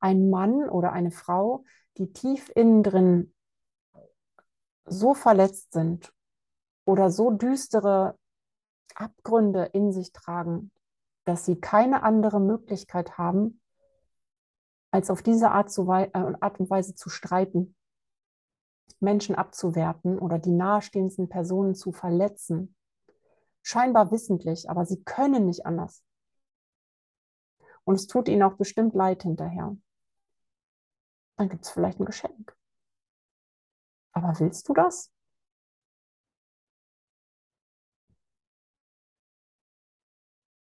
Ein 0.00 0.28
Mann 0.28 0.68
oder 0.68 0.92
eine 0.92 1.10
Frau, 1.10 1.64
die 1.96 2.12
tief 2.12 2.52
innen 2.54 2.82
drin 2.82 3.34
so 4.84 5.14
verletzt 5.14 5.72
sind 5.72 6.12
oder 6.88 7.10
so 7.10 7.30
düstere 7.30 8.18
Abgründe 8.94 9.64
in 9.72 9.92
sich 9.92 10.12
tragen, 10.12 10.70
dass 11.24 11.44
sie 11.44 11.60
keine 11.60 12.02
andere 12.02 12.40
Möglichkeit 12.40 13.18
haben, 13.18 13.60
als 14.90 15.10
auf 15.10 15.22
diese 15.22 15.50
Art, 15.50 15.76
äh, 15.76 16.10
Art 16.40 16.58
und 16.58 16.70
Weise 16.70 16.94
zu 16.94 17.10
streiten, 17.10 17.76
Menschen 19.00 19.34
abzuwerten 19.34 20.18
oder 20.18 20.38
die 20.38 20.50
nahestehendsten 20.50 21.28
Personen 21.28 21.74
zu 21.74 21.92
verletzen. 21.92 22.74
Scheinbar 23.62 24.10
wissentlich, 24.10 24.70
aber 24.70 24.86
sie 24.86 25.04
können 25.04 25.44
nicht 25.44 25.66
anders. 25.66 26.02
Und 27.84 27.96
es 27.96 28.06
tut 28.06 28.28
ihnen 28.28 28.42
auch 28.42 28.54
bestimmt 28.54 28.94
leid 28.94 29.22
hinterher 29.22 29.76
dann 31.38 31.48
gibt 31.48 31.64
es 31.64 31.70
vielleicht 31.70 32.00
ein 32.00 32.04
Geschenk. 32.04 32.56
Aber 34.12 34.38
willst 34.40 34.68
du 34.68 34.74
das? 34.74 35.12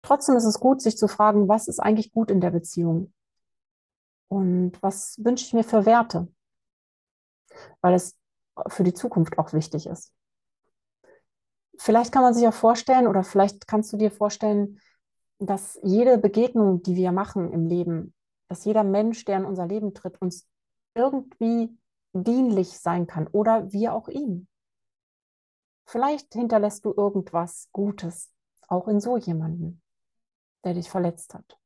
Trotzdem 0.07 0.37
ist 0.37 0.45
es 0.45 0.61
gut, 0.61 0.81
sich 0.81 0.97
zu 0.97 1.09
fragen, 1.09 1.49
was 1.49 1.67
ist 1.67 1.81
eigentlich 1.81 2.13
gut 2.13 2.31
in 2.31 2.41
der 2.41 2.53
Beziehung? 2.53 3.13
Und 4.29 4.81
was 4.81 5.19
wünsche 5.19 5.45
ich 5.45 5.53
mir 5.53 5.65
für 5.65 5.85
Werte? 5.85 6.29
Weil 7.81 7.95
es 7.95 8.17
für 8.69 8.85
die 8.85 8.95
Zukunft 8.95 9.37
auch 9.37 9.53
wichtig 9.53 9.89
ist. 9.89 10.13
Vielleicht 11.77 12.13
kann 12.13 12.23
man 12.23 12.35
sich 12.35 12.47
auch 12.47 12.55
vorstellen 12.55 13.09
oder 13.09 13.25
vielleicht 13.25 13.67
kannst 13.67 13.93
du 13.93 13.97
dir 13.97 14.13
vorstellen, 14.13 14.79
dass 15.41 15.81
jede 15.83 16.19
Begegnung, 16.19 16.85
die 16.85 16.95
wir 16.95 17.11
machen 17.11 17.53
im 17.53 17.67
Leben, 17.67 18.15
dass 18.47 18.65
jeder 18.65 18.85
Mensch, 18.85 19.25
der 19.25 19.39
in 19.39 19.45
unser 19.45 19.67
Leben 19.67 19.93
tritt, 19.93 20.23
uns 20.23 20.47
irgendwie 20.95 21.77
dienlich 22.13 22.79
sein 22.79 23.09
kann 23.09 23.27
oder 23.27 23.73
wir 23.73 23.93
auch 23.93 24.07
ihm. 24.07 24.47
Vielleicht 25.85 26.33
hinterlässt 26.33 26.85
du 26.85 26.95
irgendwas 26.97 27.71
Gutes, 27.73 28.33
auch 28.69 28.87
in 28.87 29.01
so 29.01 29.17
jemanden, 29.17 29.83
der 30.67 30.75
dich 30.75 30.91
verletzt 30.91 31.33
hat. 31.33 31.59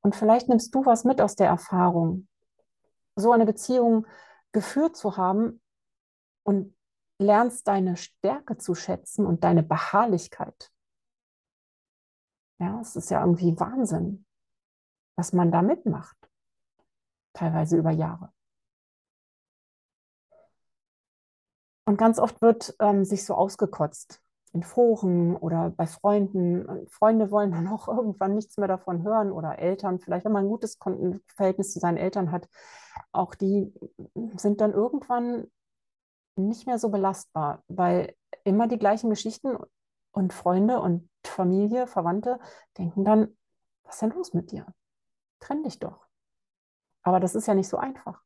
Und 0.00 0.16
vielleicht 0.16 0.48
nimmst 0.48 0.74
du 0.74 0.84
was 0.84 1.04
mit 1.04 1.20
aus 1.20 1.36
der 1.36 1.46
Erfahrung, 1.46 2.26
so 3.14 3.30
eine 3.30 3.46
Beziehung 3.46 4.04
geführt 4.50 4.96
zu 4.96 5.16
haben 5.16 5.62
und 6.42 6.76
lernst 7.18 7.68
deine 7.68 7.96
Stärke 7.96 8.58
zu 8.58 8.74
schätzen 8.74 9.24
und 9.26 9.44
deine 9.44 9.62
Beharrlichkeit. 9.62 10.72
Ja, 12.58 12.80
es 12.80 12.96
ist 12.96 13.10
ja 13.10 13.20
irgendwie 13.20 13.58
Wahnsinn, 13.60 14.26
was 15.16 15.32
man 15.32 15.52
da 15.52 15.62
mitmacht 15.62 16.16
teilweise 17.32 17.78
über 17.78 17.92
Jahre. 17.92 18.32
Und 21.84 21.96
ganz 21.96 22.18
oft 22.18 22.42
wird 22.42 22.74
ähm, 22.80 23.04
sich 23.04 23.24
so 23.24 23.34
ausgekotzt 23.34 24.20
in 24.52 24.62
Foren 24.62 25.36
oder 25.36 25.70
bei 25.70 25.86
Freunden. 25.86 26.64
Und 26.66 26.90
Freunde 26.90 27.30
wollen 27.30 27.52
dann 27.52 27.68
auch 27.68 27.88
irgendwann 27.88 28.34
nichts 28.34 28.58
mehr 28.58 28.68
davon 28.68 29.02
hören 29.02 29.32
oder 29.32 29.58
Eltern, 29.58 29.98
vielleicht 29.98 30.24
wenn 30.24 30.32
man 30.32 30.44
ein 30.44 30.50
gutes 30.50 30.78
Verhältnis 31.34 31.72
zu 31.72 31.80
seinen 31.80 31.96
Eltern 31.96 32.32
hat, 32.32 32.48
auch 33.12 33.34
die 33.34 33.72
sind 34.36 34.60
dann 34.60 34.72
irgendwann 34.72 35.50
nicht 36.36 36.66
mehr 36.66 36.78
so 36.78 36.88
belastbar, 36.90 37.62
weil 37.68 38.14
immer 38.44 38.68
die 38.68 38.78
gleichen 38.78 39.10
Geschichten 39.10 39.56
und 40.12 40.32
Freunde 40.32 40.80
und 40.80 41.08
Familie, 41.24 41.86
Verwandte 41.86 42.38
denken 42.78 43.04
dann, 43.04 43.36
was 43.84 43.96
ist 43.96 44.02
denn 44.02 44.10
los 44.10 44.34
mit 44.34 44.50
dir? 44.52 44.66
Trenn 45.40 45.62
dich 45.62 45.78
doch. 45.78 46.06
Aber 47.02 47.20
das 47.20 47.34
ist 47.34 47.46
ja 47.46 47.54
nicht 47.54 47.68
so 47.68 47.76
einfach. 47.76 48.22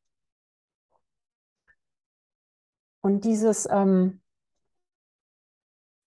Und 3.00 3.24
dieses, 3.24 3.68
ähm, 3.70 4.20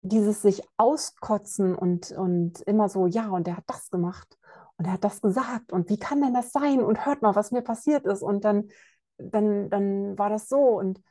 dieses 0.07 0.41
sich 0.41 0.63
auskotzen 0.77 1.75
und, 1.75 2.11
und 2.11 2.61
immer 2.61 2.89
so, 2.89 3.07
ja, 3.07 3.29
und 3.29 3.47
der 3.47 3.57
hat 3.57 3.65
das 3.67 3.89
gemacht 3.89 4.37
und 4.77 4.85
er 4.85 4.93
hat 4.93 5.03
das 5.03 5.21
gesagt 5.21 5.71
und 5.71 5.89
wie 5.89 5.97
kann 5.99 6.21
denn 6.21 6.33
das 6.33 6.51
sein 6.51 6.81
und 6.81 7.05
hört 7.05 7.21
mal, 7.21 7.35
was 7.35 7.51
mir 7.51 7.61
passiert 7.61 8.05
ist 8.05 8.21
und 8.23 8.45
dann, 8.45 8.69
dann, 9.17 9.69
dann 9.69 10.17
war 10.17 10.29
das 10.29 10.49
so 10.49 10.57
und 10.79 11.01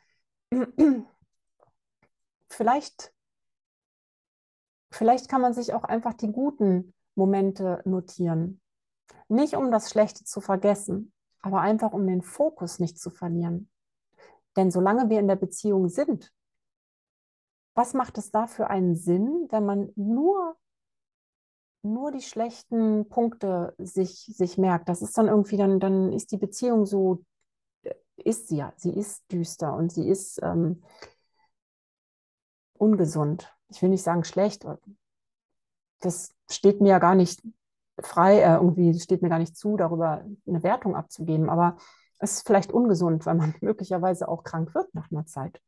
vielleicht, 2.49 3.13
vielleicht 4.91 5.29
kann 5.29 5.41
man 5.41 5.55
sich 5.55 5.75
auch 5.75 5.85
einfach 5.85 6.15
die 6.15 6.33
guten 6.33 6.95
Momente 7.15 7.83
notieren 7.85 8.61
Nicht 9.29 9.55
um 9.57 9.71
das 9.71 9.91
Schlechte 9.91 10.25
zu 10.25 10.41
vergessen, 10.41 11.13
aber 11.41 11.61
einfach 11.61 11.93
um 11.93 12.07
den 12.07 12.23
Fokus 12.23 12.79
nicht 12.79 12.99
zu 13.01 13.11
verlieren. 13.11 13.71
Denn 14.57 14.71
solange 14.71 15.11
wir 15.11 15.21
in 15.21 15.29
der 15.29 15.37
Beziehung 15.37 15.89
sind, 15.89 16.33
was 17.77 17.93
macht 17.95 18.19
es 18.19 18.31
da 18.31 18.47
für 18.47 18.69
einen 18.71 18.97
Sinn, 18.97 19.47
wenn 19.51 19.67
man 19.67 19.93
nur, 19.97 20.57
nur 21.83 22.11
die 22.11 22.23
schlechten 22.23 23.09
Punkte 23.09 23.75
sich, 23.79 24.33
sich 24.35 24.57
merkt? 24.57 24.89
Das 24.89 25.03
ist 25.03 25.17
dann 25.19 25.29
irgendwie, 25.29 25.59
dann, 25.59 25.79
dann 25.79 26.11
ist 26.13 26.33
die 26.33 26.39
Beziehung 26.39 26.87
so, 26.87 27.23
äh, 27.83 27.95
ist 28.17 28.49
sie 28.49 28.57
ja, 28.57 28.73
sie 28.77 28.91
ist 28.91 29.31
düster 29.31 29.75
und 29.75 29.93
sie 29.93 30.09
ist 30.09 30.41
ähm, 30.43 30.83
ungesund. 32.75 33.55
Ich 33.69 33.83
will 33.83 33.91
nicht 33.91 34.03
sagen 34.03 34.25
schlecht, 34.25 34.67
das 36.01 36.35
steht 36.51 36.81
mir 36.81 36.89
ja 36.91 36.99
gar 36.99 37.15
nicht 37.15 37.43
frei, 38.01 38.41
äh, 38.41 38.55
irgendwie 38.55 38.99
steht 38.99 39.21
mir 39.21 39.29
gar 39.29 39.39
nicht 39.39 39.57
zu, 39.57 39.77
darüber 39.77 40.25
eine 40.47 40.63
Wertung 40.63 40.97
abzugeben, 40.97 41.51
aber 41.51 41.77
es 42.21 42.39
ist 42.39 42.47
vielleicht 42.47 42.73
ungesund, 42.73 43.27
weil 43.27 43.35
man 43.35 43.55
möglicherweise 43.61 44.29
auch 44.29 44.45
krank 44.45 44.75
wird 44.75 44.95
nach 44.95 45.11
einer 45.11 45.27
Zeit. 45.27 45.61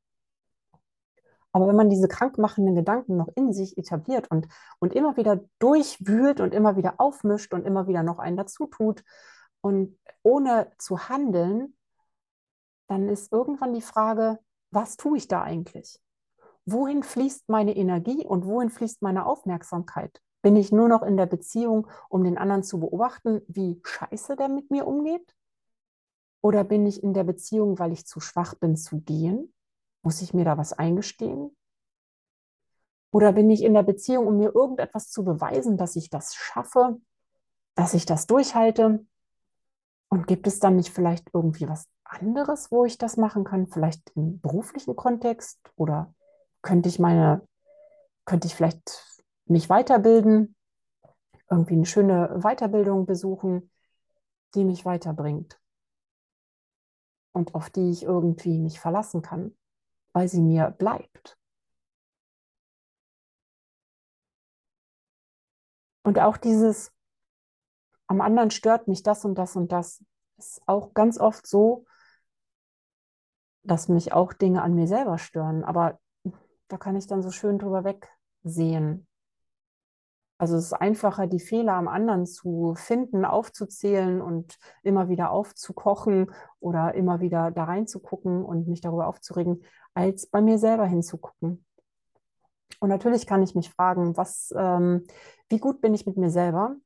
Aber 1.52 1.66
wenn 1.66 1.76
man 1.76 1.90
diese 1.90 2.08
krankmachenden 2.08 2.74
Gedanken 2.74 3.16
noch 3.16 3.28
in 3.34 3.52
sich 3.52 3.78
etabliert 3.78 4.30
und, 4.30 4.48
und 4.80 4.94
immer 4.94 5.16
wieder 5.16 5.40
durchwühlt 5.58 6.40
und 6.40 6.54
immer 6.54 6.76
wieder 6.76 6.94
aufmischt 6.98 7.54
und 7.54 7.64
immer 7.64 7.86
wieder 7.86 8.02
noch 8.02 8.18
einen 8.18 8.36
dazu 8.36 8.66
tut 8.66 9.02
und 9.60 9.98
ohne 10.22 10.70
zu 10.78 11.08
handeln, 11.08 11.74
dann 12.88 13.08
ist 13.08 13.32
irgendwann 13.32 13.72
die 13.72 13.82
Frage, 13.82 14.38
was 14.70 14.96
tue 14.96 15.18
ich 15.18 15.28
da 15.28 15.42
eigentlich? 15.42 16.00
Wohin 16.66 17.02
fließt 17.02 17.48
meine 17.48 17.74
Energie 17.76 18.26
und 18.26 18.44
wohin 18.44 18.70
fließt 18.70 19.00
meine 19.00 19.24
Aufmerksamkeit? 19.24 20.20
Bin 20.42 20.54
ich 20.54 20.70
nur 20.70 20.88
noch 20.88 21.02
in 21.02 21.16
der 21.16 21.26
Beziehung, 21.26 21.88
um 22.08 22.24
den 22.24 22.38
anderen 22.38 22.62
zu 22.62 22.78
beobachten, 22.78 23.40
wie 23.48 23.80
scheiße 23.84 24.36
der 24.36 24.48
mit 24.48 24.70
mir 24.70 24.86
umgeht? 24.86 25.34
Oder 26.42 26.64
bin 26.64 26.86
ich 26.86 27.02
in 27.02 27.14
der 27.14 27.24
Beziehung, 27.24 27.78
weil 27.78 27.92
ich 27.92 28.06
zu 28.06 28.20
schwach 28.20 28.54
bin 28.54 28.76
zu 28.76 29.00
gehen? 29.00 29.52
Muss 30.08 30.22
ich 30.22 30.32
mir 30.32 30.46
da 30.46 30.56
was 30.56 30.72
eingestehen? 30.72 31.54
Oder 33.10 33.34
bin 33.34 33.50
ich 33.50 33.62
in 33.62 33.74
der 33.74 33.82
Beziehung, 33.82 34.26
um 34.26 34.38
mir 34.38 34.54
irgendetwas 34.54 35.10
zu 35.10 35.22
beweisen, 35.22 35.76
dass 35.76 35.96
ich 35.96 36.08
das 36.08 36.34
schaffe, 36.34 36.98
dass 37.74 37.92
ich 37.92 38.06
das 38.06 38.26
durchhalte? 38.26 39.04
Und 40.08 40.26
gibt 40.26 40.46
es 40.46 40.60
dann 40.60 40.76
nicht 40.76 40.94
vielleicht 40.94 41.28
irgendwie 41.34 41.68
was 41.68 41.90
anderes, 42.04 42.72
wo 42.72 42.86
ich 42.86 42.96
das 42.96 43.18
machen 43.18 43.44
kann? 43.44 43.66
Vielleicht 43.66 44.10
im 44.16 44.40
beruflichen 44.40 44.96
Kontext? 44.96 45.60
Oder 45.76 46.14
könnte 46.62 46.88
ich 46.88 46.98
meine, 46.98 47.46
könnte 48.24 48.46
ich 48.46 48.54
vielleicht 48.54 49.22
mich 49.44 49.68
weiterbilden, 49.68 50.56
irgendwie 51.50 51.74
eine 51.74 51.84
schöne 51.84 52.40
Weiterbildung 52.42 53.04
besuchen, 53.04 53.70
die 54.54 54.64
mich 54.64 54.86
weiterbringt 54.86 55.60
und 57.32 57.54
auf 57.54 57.68
die 57.68 57.90
ich 57.90 58.04
irgendwie 58.04 58.58
mich 58.58 58.80
verlassen 58.80 59.20
kann, 59.20 59.54
weil 60.12 60.28
sie 60.28 60.40
mir 60.40 60.70
bleibt. 60.70 61.38
Und 66.02 66.18
auch 66.18 66.36
dieses, 66.38 66.92
am 68.06 68.20
anderen 68.20 68.50
stört 68.50 68.88
mich 68.88 69.02
das 69.02 69.24
und 69.24 69.34
das 69.36 69.56
und 69.56 69.72
das, 69.72 70.02
ist 70.38 70.62
auch 70.66 70.94
ganz 70.94 71.18
oft 71.18 71.46
so, 71.46 71.84
dass 73.62 73.88
mich 73.88 74.12
auch 74.12 74.32
Dinge 74.32 74.62
an 74.62 74.74
mir 74.74 74.86
selber 74.86 75.18
stören. 75.18 75.64
Aber 75.64 75.98
da 76.68 76.78
kann 76.78 76.96
ich 76.96 77.06
dann 77.06 77.22
so 77.22 77.30
schön 77.30 77.58
drüber 77.58 77.84
wegsehen. 77.84 79.06
Also 80.38 80.56
es 80.56 80.66
ist 80.66 80.72
einfacher, 80.72 81.26
die 81.26 81.40
Fehler 81.40 81.72
am 81.72 81.88
anderen 81.88 82.24
zu 82.24 82.74
finden, 82.76 83.24
aufzuzählen 83.24 84.22
und 84.22 84.56
immer 84.84 85.08
wieder 85.08 85.32
aufzukochen 85.32 86.30
oder 86.60 86.94
immer 86.94 87.20
wieder 87.20 87.50
da 87.50 87.64
reinzugucken 87.64 88.44
und 88.44 88.68
mich 88.68 88.80
darüber 88.80 89.08
aufzuregen, 89.08 89.64
als 89.98 90.26
bei 90.26 90.40
mir 90.40 90.58
selber 90.58 90.86
hinzugucken. 90.86 91.64
Und 92.78 92.88
natürlich 92.88 93.26
kann 93.26 93.42
ich 93.42 93.56
mich 93.56 93.68
fragen, 93.68 94.16
was, 94.16 94.54
ähm, 94.56 95.04
wie 95.48 95.58
gut 95.58 95.80
bin 95.80 95.92
ich 95.92 96.06
mit 96.06 96.16
mir 96.16 96.30
selber? 96.30 96.76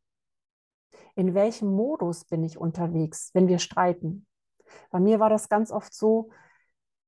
In 1.15 1.35
welchem 1.35 1.71
Modus 1.75 2.25
bin 2.25 2.43
ich 2.43 2.57
unterwegs, 2.57 3.31
wenn 3.35 3.49
wir 3.49 3.59
streiten? 3.59 4.27
Bei 4.91 4.99
mir 4.99 5.21
war 5.21 5.29
das 5.29 5.51
ganz 5.51 5.71
oft 5.71 5.93
so, 5.93 6.31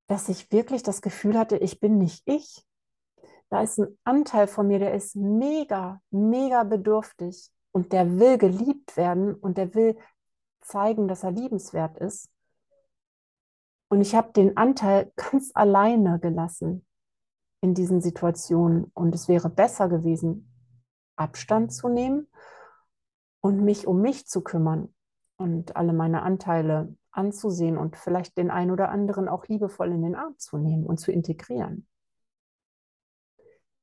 dass 0.06 0.28
ich 0.28 0.52
wirklich 0.52 0.82
das 0.82 1.00
Gefühl 1.00 1.38
hatte, 1.38 1.56
ich 1.56 1.80
bin 1.80 1.96
nicht 1.96 2.22
ich. 2.26 2.66
Da 3.48 3.62
ist 3.62 3.78
ein 3.78 3.98
Anteil 4.04 4.46
von 4.46 4.66
mir, 4.66 4.78
der 4.78 4.92
ist 4.92 5.16
mega, 5.16 6.02
mega 6.10 6.64
bedürftig 6.64 7.50
und 7.72 7.94
der 7.94 8.18
will 8.18 8.36
geliebt 8.36 8.98
werden 8.98 9.34
und 9.34 9.56
der 9.56 9.74
will 9.74 9.96
zeigen, 10.60 11.08
dass 11.08 11.22
er 11.22 11.30
liebenswert 11.30 11.96
ist. 11.96 12.28
Und 13.94 14.00
ich 14.00 14.16
habe 14.16 14.32
den 14.32 14.56
Anteil 14.56 15.12
ganz 15.14 15.52
alleine 15.54 16.18
gelassen 16.18 16.84
in 17.60 17.74
diesen 17.74 18.00
Situationen. 18.00 18.90
Und 18.92 19.14
es 19.14 19.28
wäre 19.28 19.48
besser 19.48 19.88
gewesen, 19.88 20.52
Abstand 21.14 21.72
zu 21.72 21.88
nehmen 21.88 22.26
und 23.40 23.62
mich 23.62 23.86
um 23.86 24.00
mich 24.00 24.26
zu 24.26 24.40
kümmern 24.42 24.92
und 25.36 25.76
alle 25.76 25.92
meine 25.92 26.22
Anteile 26.22 26.92
anzusehen 27.12 27.78
und 27.78 27.94
vielleicht 27.96 28.36
den 28.36 28.50
einen 28.50 28.72
oder 28.72 28.88
anderen 28.88 29.28
auch 29.28 29.46
liebevoll 29.46 29.92
in 29.92 30.02
den 30.02 30.16
Arm 30.16 30.36
zu 30.38 30.58
nehmen 30.58 30.84
und 30.86 30.98
zu 30.98 31.12
integrieren. 31.12 31.86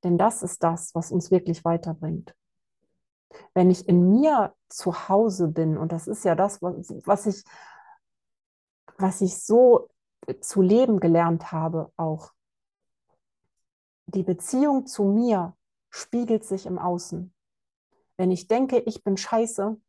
Denn 0.04 0.18
das 0.18 0.44
ist 0.44 0.62
das, 0.62 0.94
was 0.94 1.14
uns 1.14 1.32
wirklich 1.32 1.64
weiterbringt. 1.64 2.36
Wenn 3.54 3.72
ich 3.72 3.88
in 3.88 4.10
mir 4.10 4.54
zu 4.68 5.08
Hause 5.08 5.48
bin, 5.48 5.78
und 5.78 5.94
das 5.94 6.08
ist 6.08 6.26
ja 6.26 6.36
das, 6.36 6.62
was 6.62 7.26
ich, 7.28 7.46
was 8.98 9.22
ich 9.22 9.38
so 9.42 9.88
zu 10.42 10.62
leben 10.62 11.00
gelernt 11.00 11.52
habe, 11.52 11.92
auch 11.98 12.34
die 14.06 14.24
Beziehung 14.24 14.86
zu 14.86 15.04
mir 15.04 15.56
spiegelt 15.90 16.44
sich 16.46 16.66
im 16.66 16.78
Außen. 16.78 17.34
Wenn 18.18 18.32
ich 18.32 18.48
denke, 18.48 18.80
ich 18.80 19.04
bin 19.04 19.18
scheiße 19.18 19.80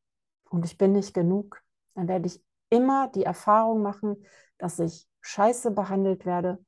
und 0.51 0.65
ich 0.65 0.79
bin 0.79 0.93
nicht 0.93 1.15
genug, 1.15 1.63
dann 1.95 2.09
werde 2.09 2.27
ich 2.27 2.43
immer 2.71 3.09
die 3.09 3.25
Erfahrung 3.25 3.83
machen, 3.83 4.25
dass 4.59 4.79
ich 4.79 5.07
scheiße 5.21 5.73
behandelt 5.73 6.25
werde 6.25 6.65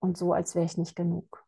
und 0.00 0.16
so, 0.16 0.32
als 0.32 0.54
wäre 0.54 0.66
ich 0.66 0.76
nicht 0.76 0.96
genug. 0.96 1.46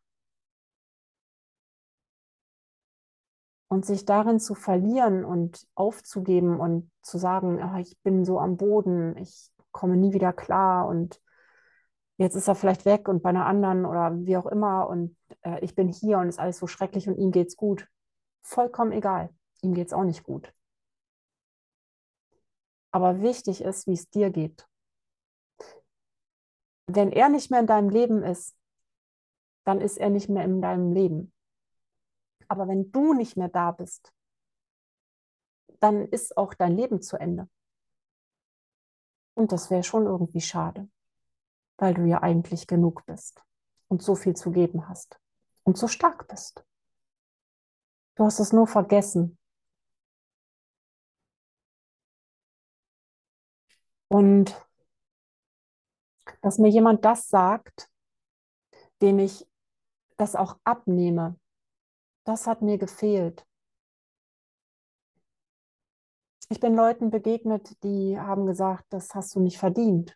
Und 3.67 3.85
sich 3.85 4.05
darin 4.05 4.39
zu 4.39 4.55
verlieren 4.55 5.25
und 5.25 5.67
aufzugeben 5.75 6.59
und 6.59 6.89
zu 7.01 7.17
sagen, 7.17 7.61
oh, 7.61 7.77
ich 7.77 7.99
bin 8.03 8.23
so 8.23 8.39
am 8.39 8.57
Boden, 8.57 9.17
ich 9.17 9.51
komme 9.71 9.97
nie 9.97 10.13
wieder 10.13 10.31
klar 10.31 10.87
und 10.87 11.21
jetzt 12.17 12.35
ist 12.35 12.47
er 12.47 12.55
vielleicht 12.55 12.85
weg 12.85 13.07
und 13.07 13.21
bei 13.21 13.29
einer 13.29 13.45
anderen 13.45 13.85
oder 13.85 14.15
wie 14.25 14.37
auch 14.37 14.45
immer 14.45 14.87
und 14.87 15.17
äh, 15.41 15.59
ich 15.63 15.75
bin 15.75 15.89
hier 15.89 16.19
und 16.19 16.29
ist 16.29 16.39
alles 16.39 16.57
so 16.57 16.67
schrecklich 16.67 17.07
und 17.07 17.17
ihm 17.17 17.31
geht's 17.31 17.57
gut. 17.57 17.87
Vollkommen 18.41 18.91
egal. 18.91 19.29
Ihm 19.61 19.73
geht's 19.73 19.93
auch 19.93 20.03
nicht 20.03 20.23
gut. 20.23 20.53
Aber 22.91 23.21
wichtig 23.21 23.61
ist, 23.61 23.87
wie 23.87 23.93
es 23.93 24.09
dir 24.09 24.29
geht. 24.29 24.67
Wenn 26.87 27.11
er 27.11 27.29
nicht 27.29 27.51
mehr 27.51 27.59
in 27.59 27.67
deinem 27.67 27.89
Leben 27.89 28.23
ist, 28.23 28.55
dann 29.65 29.81
ist 29.81 29.97
er 29.97 30.09
nicht 30.09 30.29
mehr 30.29 30.45
in 30.45 30.61
deinem 30.61 30.93
Leben. 30.93 31.33
Aber 32.47 32.67
wenn 32.67 32.91
du 32.91 33.13
nicht 33.13 33.35
mehr 33.35 33.49
da 33.49 33.71
bist, 33.71 34.13
dann 35.79 36.07
ist 36.07 36.37
auch 36.37 36.53
dein 36.53 36.75
Leben 36.77 37.01
zu 37.01 37.17
Ende. 37.17 37.49
Und 39.33 39.51
das 39.51 39.71
wäre 39.71 39.83
schon 39.83 40.05
irgendwie 40.05 40.41
schade 40.41 40.87
weil 41.77 41.93
du 41.93 42.05
ja 42.05 42.21
eigentlich 42.21 42.67
genug 42.67 43.05
bist 43.05 43.41
und 43.87 44.01
so 44.01 44.15
viel 44.15 44.35
zu 44.35 44.51
geben 44.51 44.87
hast 44.87 45.19
und 45.63 45.77
so 45.77 45.87
stark 45.87 46.27
bist. 46.27 46.65
Du 48.15 48.23
hast 48.23 48.39
es 48.39 48.53
nur 48.53 48.67
vergessen. 48.67 49.37
Und 54.07 54.55
dass 56.41 56.57
mir 56.59 56.69
jemand 56.69 57.03
das 57.03 57.27
sagt, 57.27 57.89
dem 59.01 59.19
ich 59.19 59.47
das 60.17 60.35
auch 60.35 60.57
abnehme, 60.63 61.37
das 62.23 62.47
hat 62.47 62.61
mir 62.61 62.77
gefehlt. 62.77 63.45
Ich 66.49 66.59
bin 66.59 66.75
Leuten 66.75 67.09
begegnet, 67.09 67.83
die 67.83 68.19
haben 68.19 68.45
gesagt, 68.45 68.85
das 68.89 69.15
hast 69.15 69.35
du 69.35 69.39
nicht 69.39 69.57
verdient. 69.57 70.15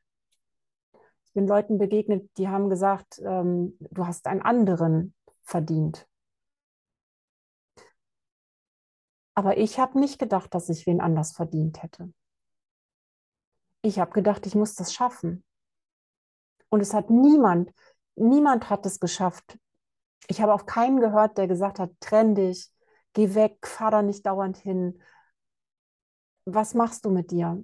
Bin 1.40 1.48
Leuten 1.48 1.78
begegnet, 1.78 2.30
die 2.38 2.50
haben 2.50 2.70
gesagt, 2.70 3.22
ähm, 3.24 3.78
du 3.80 4.06
hast 4.06 4.28
einen 4.28 4.42
anderen 4.42 5.16
verdient. 5.42 6.06
Aber 9.36 9.58
ich 9.58 9.80
habe 9.80 9.98
nicht 10.02 10.20
gedacht, 10.20 10.54
dass 10.54 10.68
ich 10.68 10.86
wen 10.86 11.00
anders 11.00 11.32
verdient 11.32 11.82
hätte. 11.82 12.12
Ich 13.82 14.00
habe 14.00 14.12
gedacht, 14.12 14.48
ich 14.48 14.56
muss 14.56 14.76
das 14.76 14.94
schaffen. 14.94 15.46
Und 16.68 16.82
es 16.82 16.94
hat 16.94 17.10
niemand, 17.10 17.72
niemand 18.16 18.70
hat 18.70 18.86
es 18.86 19.00
geschafft. 19.00 19.58
Ich 20.28 20.42
habe 20.42 20.54
auf 20.54 20.66
keinen 20.66 21.00
gehört, 21.00 21.38
der 21.38 21.48
gesagt 21.48 21.80
hat, 21.80 21.92
trenn 22.02 22.36
dich, 22.36 22.70
geh 23.14 23.34
weg, 23.34 23.66
fahr 23.66 23.92
da 23.92 24.02
nicht 24.02 24.26
dauernd 24.26 24.58
hin, 24.58 25.02
was 26.44 26.74
machst 26.74 27.06
du 27.06 27.12
mit 27.12 27.32
dir? 27.32 27.64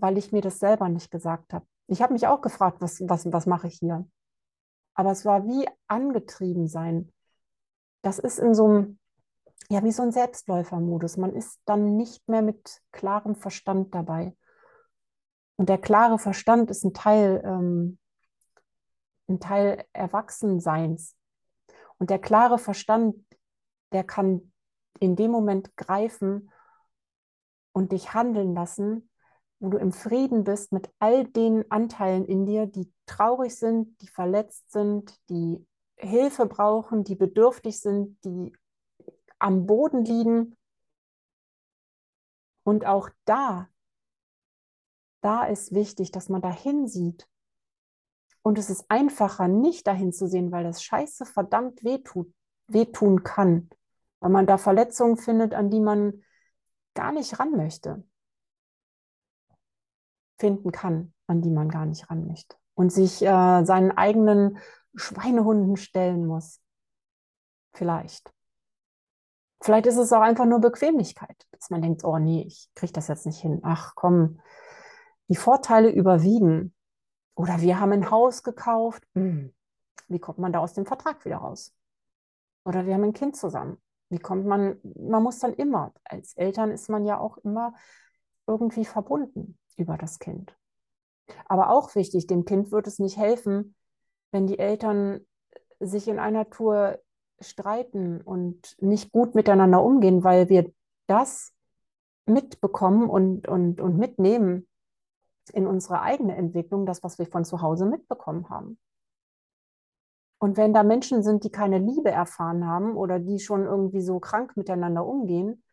Weil 0.00 0.18
ich 0.18 0.32
mir 0.32 0.40
das 0.40 0.58
selber 0.58 0.88
nicht 0.88 1.10
gesagt 1.10 1.52
habe. 1.52 1.66
Ich 1.86 2.02
habe 2.02 2.12
mich 2.12 2.26
auch 2.26 2.40
gefragt, 2.40 2.80
was, 2.80 3.00
was, 3.00 3.30
was 3.32 3.46
mache 3.46 3.68
ich 3.68 3.78
hier? 3.78 4.06
Aber 4.94 5.10
es 5.10 5.24
war 5.24 5.46
wie 5.46 5.66
angetrieben 5.86 6.66
sein. 6.68 7.12
Das 8.02 8.18
ist 8.18 8.38
in 8.38 8.54
so 8.54 8.66
einem, 8.66 8.98
ja, 9.70 9.82
wie 9.84 9.92
so 9.92 10.02
ein 10.02 10.12
Selbstläufermodus. 10.12 11.16
Man 11.16 11.34
ist 11.34 11.60
dann 11.64 11.96
nicht 11.96 12.28
mehr 12.28 12.42
mit 12.42 12.80
klarem 12.92 13.34
Verstand 13.34 13.94
dabei. 13.94 14.36
Und 15.56 15.68
der 15.68 15.78
klare 15.78 16.18
Verstand 16.18 16.70
ist 16.70 16.84
ein 16.84 16.94
Teil, 16.94 17.42
ähm, 17.44 17.98
ein 19.28 19.40
Teil 19.40 19.84
Erwachsenseins. 19.92 21.16
Und 21.98 22.10
der 22.10 22.20
klare 22.20 22.58
Verstand, 22.58 23.16
der 23.92 24.04
kann 24.04 24.52
in 25.00 25.16
dem 25.16 25.30
Moment 25.30 25.76
greifen 25.76 26.50
und 27.72 27.92
dich 27.92 28.14
handeln 28.14 28.54
lassen, 28.54 29.07
wo 29.60 29.70
du 29.70 29.78
im 29.78 29.92
Frieden 29.92 30.44
bist 30.44 30.72
mit 30.72 30.88
all 30.98 31.24
den 31.24 31.68
Anteilen 31.70 32.24
in 32.24 32.46
dir, 32.46 32.66
die 32.66 32.92
traurig 33.06 33.56
sind, 33.56 34.00
die 34.00 34.08
verletzt 34.08 34.70
sind, 34.70 35.18
die 35.28 35.66
Hilfe 35.96 36.46
brauchen, 36.46 37.02
die 37.04 37.16
bedürftig 37.16 37.80
sind, 37.80 38.22
die 38.24 38.52
am 39.38 39.66
Boden 39.66 40.04
liegen. 40.04 40.56
Und 42.62 42.86
auch 42.86 43.10
da, 43.24 43.68
da 45.20 45.44
ist 45.44 45.74
wichtig, 45.74 46.12
dass 46.12 46.28
man 46.28 46.42
dahin 46.42 46.86
sieht. 46.86 47.26
Und 48.42 48.58
es 48.58 48.70
ist 48.70 48.84
einfacher, 48.88 49.48
nicht 49.48 49.86
dahin 49.86 50.12
zu 50.12 50.28
sehen, 50.28 50.52
weil 50.52 50.64
das 50.64 50.82
Scheiße 50.82 51.26
verdammt 51.26 51.82
wehtut, 51.82 52.32
wehtun 52.68 53.24
kann. 53.24 53.68
Weil 54.20 54.30
man 54.30 54.46
da 54.46 54.58
Verletzungen 54.58 55.16
findet, 55.16 55.54
an 55.54 55.70
die 55.70 55.80
man 55.80 56.22
gar 56.94 57.12
nicht 57.12 57.38
ran 57.40 57.52
möchte. 57.52 58.04
Finden 60.38 60.72
kann, 60.72 61.12
an 61.26 61.42
die 61.42 61.50
man 61.50 61.68
gar 61.68 61.86
nicht 61.86 62.10
ran 62.10 62.26
möchte. 62.26 62.56
Und 62.74 62.92
sich 62.92 63.22
äh, 63.22 63.64
seinen 63.64 63.90
eigenen 63.90 64.58
Schweinehunden 64.94 65.76
stellen 65.76 66.26
muss. 66.26 66.60
Vielleicht. 67.72 68.32
Vielleicht 69.60 69.86
ist 69.86 69.96
es 69.96 70.12
auch 70.12 70.20
einfach 70.20 70.46
nur 70.46 70.60
Bequemlichkeit, 70.60 71.46
dass 71.50 71.70
man 71.70 71.82
denkt, 71.82 72.04
oh 72.04 72.18
nee, 72.18 72.44
ich 72.46 72.70
kriege 72.74 72.92
das 72.92 73.08
jetzt 73.08 73.26
nicht 73.26 73.40
hin. 73.40 73.60
Ach 73.64 73.94
komm, 73.96 74.40
die 75.28 75.36
Vorteile 75.36 75.90
überwiegen. 75.90 76.74
Oder 77.34 77.60
wir 77.60 77.80
haben 77.80 77.92
ein 77.92 78.10
Haus 78.10 78.42
gekauft. 78.42 79.04
Hm, 79.14 79.52
wie 80.08 80.18
kommt 80.20 80.38
man 80.38 80.52
da 80.52 80.60
aus 80.60 80.74
dem 80.74 80.86
Vertrag 80.86 81.24
wieder 81.24 81.38
raus? 81.38 81.74
Oder 82.64 82.86
wir 82.86 82.94
haben 82.94 83.04
ein 83.04 83.12
Kind 83.12 83.36
zusammen. 83.36 83.78
Wie 84.10 84.18
kommt 84.18 84.46
man, 84.46 84.78
man 84.82 85.22
muss 85.22 85.38
dann 85.40 85.52
immer, 85.54 85.92
als 86.04 86.34
Eltern 86.34 86.70
ist 86.70 86.88
man 86.88 87.04
ja 87.04 87.18
auch 87.18 87.36
immer 87.38 87.74
irgendwie 88.46 88.84
verbunden 88.84 89.57
über 89.78 89.96
das 89.96 90.18
Kind. 90.18 90.56
Aber 91.46 91.70
auch 91.70 91.94
wichtig, 91.94 92.26
dem 92.26 92.44
Kind 92.44 92.72
wird 92.72 92.86
es 92.86 92.98
nicht 92.98 93.16
helfen, 93.16 93.74
wenn 94.30 94.46
die 94.46 94.58
Eltern 94.58 95.20
sich 95.80 96.08
in 96.08 96.18
einer 96.18 96.50
Tour 96.50 96.98
streiten 97.40 98.20
und 98.20 98.76
nicht 98.80 99.12
gut 99.12 99.34
miteinander 99.34 99.82
umgehen, 99.82 100.24
weil 100.24 100.48
wir 100.48 100.70
das 101.06 101.52
mitbekommen 102.26 103.08
und, 103.08 103.48
und, 103.48 103.80
und 103.80 103.96
mitnehmen 103.96 104.68
in 105.52 105.66
unsere 105.66 106.02
eigene 106.02 106.36
Entwicklung, 106.36 106.84
das, 106.84 107.02
was 107.02 107.18
wir 107.18 107.26
von 107.26 107.44
zu 107.44 107.62
Hause 107.62 107.86
mitbekommen 107.86 108.50
haben. 108.50 108.78
Und 110.38 110.56
wenn 110.56 110.72
da 110.72 110.82
Menschen 110.82 111.22
sind, 111.22 111.44
die 111.44 111.50
keine 111.50 111.78
Liebe 111.78 112.10
erfahren 112.10 112.66
haben 112.66 112.96
oder 112.96 113.18
die 113.18 113.40
schon 113.40 113.64
irgendwie 113.64 114.02
so 114.02 114.20
krank 114.20 114.56
miteinander 114.56 115.04
umgehen, 115.04 115.64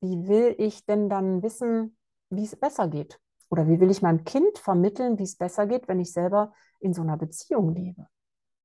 wie 0.00 0.28
will 0.28 0.54
ich 0.58 0.84
denn 0.86 1.08
dann 1.08 1.42
wissen, 1.42 1.96
wie 2.30 2.44
es 2.44 2.56
besser 2.56 2.88
geht? 2.88 3.20
Oder 3.50 3.66
wie 3.68 3.80
will 3.80 3.90
ich 3.90 4.02
meinem 4.02 4.24
Kind 4.24 4.58
vermitteln, 4.58 5.18
wie 5.18 5.22
es 5.22 5.36
besser 5.36 5.66
geht, 5.66 5.88
wenn 5.88 6.00
ich 6.00 6.12
selber 6.12 6.52
in 6.80 6.92
so 6.92 7.02
einer 7.02 7.16
Beziehung 7.16 7.74
lebe? 7.74 8.08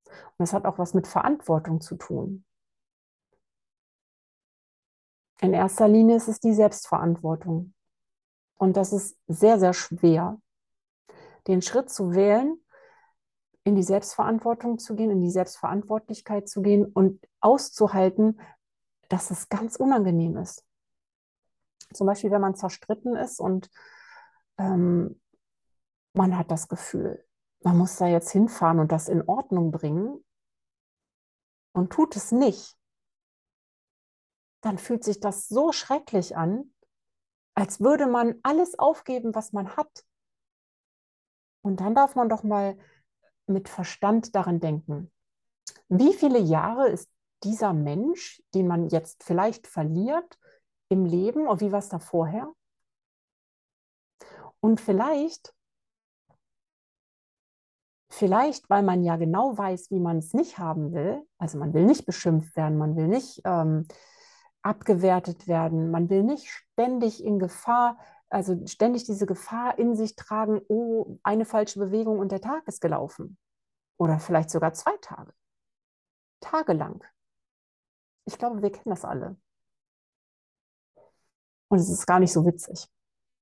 Und 0.08 0.39
das 0.39 0.54
hat 0.54 0.65
auch 0.65 0.78
was 0.78 0.93
mit 0.93 1.08
Verantwortung 1.08 1.82
zu 1.82 1.95
tun. 1.95 2.45
In 5.41 5.54
erster 5.54 5.88
Linie 5.88 6.17
ist 6.17 6.28
es 6.28 6.39
die 6.39 6.54
Selbstverantwortung. 6.54 7.73
Und 8.56 8.78
das 8.78 8.93
ist 8.93 9.17
sehr, 9.28 9.60
sehr 9.60 9.73
schwer, 9.73 10.39
den 11.47 11.62
Schritt 11.62 11.89
zu 11.89 12.13
wählen, 12.13 12.60
in 13.65 13.76
die 13.76 13.84
Selbstverantwortung 13.84 14.78
zu 14.78 14.95
gehen, 14.95 15.12
in 15.12 15.21
die 15.21 15.30
Selbstverantwortlichkeit 15.30 16.47
zu 16.47 16.62
gehen 16.62 16.86
und 16.86 17.26
auszuhalten, 17.39 18.39
dass 19.10 19.32
es 19.32 19.49
ganz 19.49 19.76
unangenehm 19.76 20.38
ist. 20.38 20.65
Zum 21.94 22.08
Beispiel, 22.08 22.32
wenn 22.32 22.42
man 22.42 22.56
zerstritten 22.56 23.16
ist 23.16 23.40
und 23.40 23.70
ähm, 24.58 25.20
man 26.14 26.38
hat 26.38 26.52
das 26.52 26.68
Gefühl, 26.68 27.26
man 27.62 27.78
muss 27.78 27.96
da 27.98 28.08
jetzt 28.08 28.32
hinfahren 28.32 28.80
und 28.80 28.92
das 28.92 29.08
in 29.08 29.22
Ordnung 29.28 29.72
bringen 29.72 30.24
und 31.74 31.92
tut 31.92 32.16
es 32.16 32.32
nicht, 32.32 32.78
dann 34.62 34.78
fühlt 34.78 35.04
sich 35.04 35.20
das 35.20 35.48
so 35.48 35.72
schrecklich 35.72 36.38
an, 36.38 36.74
als 37.56 37.80
würde 37.82 38.08
man 38.08 38.36
alles 38.44 38.80
aufgeben, 38.80 39.36
was 39.36 39.54
man 39.54 39.76
hat. 39.76 40.06
Und 41.62 41.80
dann 41.80 41.96
darf 41.96 42.16
man 42.16 42.30
doch 42.30 42.44
mal 42.44 42.78
mit 43.46 43.70
Verstand 43.70 44.36
daran 44.36 44.60
denken. 44.60 45.12
Wie 45.90 46.14
viele 46.14 46.40
Jahre 46.40 46.90
ist 46.90 47.10
dieser 47.44 47.74
Mensch, 47.74 48.42
den 48.54 48.68
man 48.68 48.90
jetzt 48.90 49.24
vielleicht 49.24 49.68
verliert, 49.68 50.38
im 50.94 51.06
Leben 51.06 51.48
und 51.48 51.62
wie 51.62 51.72
war 51.72 51.80
es 51.80 51.90
da 51.90 52.00
vorher? 52.00 52.52
Und 54.60 54.80
vielleicht, 54.80 55.54
vielleicht, 58.10 58.70
weil 58.70 58.84
man 58.84 59.04
ja 59.04 59.18
genau 59.18 59.58
weiß, 59.58 59.92
wie 59.92 60.00
man 60.00 60.20
es 60.20 60.34
nicht 60.34 60.58
haben 60.58 60.94
will, 60.94 61.22
also 61.38 61.58
man 61.58 61.74
will 61.74 61.86
nicht 61.86 62.06
beschimpft 62.06 62.56
werden, 62.56 62.78
man 62.78 62.96
will 62.96 63.08
nicht 63.08 63.42
ähm, 63.44 63.88
abgewertet 64.62 65.48
werden, 65.48 65.92
man 65.92 66.10
will 66.10 66.24
nicht 66.24 66.50
ständig 66.50 67.24
in 67.24 67.40
Gefahr 67.40 67.98
also 68.34 68.66
ständig 68.66 69.04
diese 69.04 69.28
Gefahr 69.28 69.78
in 69.78 69.96
sich 69.96 70.16
tragen, 70.16 70.60
oh, 70.68 71.20
eine 71.22 71.46
falsche 71.46 71.80
Bewegung 71.80 72.18
und 72.18 72.32
der 72.32 72.42
Tag 72.42 72.68
ist 72.68 72.82
gelaufen. 72.82 73.38
Oder 73.98 74.20
vielleicht 74.20 74.50
sogar 74.50 74.74
zwei 74.74 74.98
Tage. 75.02 75.34
Tagelang. 76.40 77.04
Ich 78.26 78.40
glaube, 78.40 78.64
wir 78.64 78.72
kennen 78.72 78.90
das 78.90 79.06
alle. 79.06 79.38
Und 81.69 81.80
es 81.80 81.89
ist 81.89 82.06
gar 82.06 82.19
nicht 82.19 82.34
so 82.34 82.45
witzig. 82.45 82.88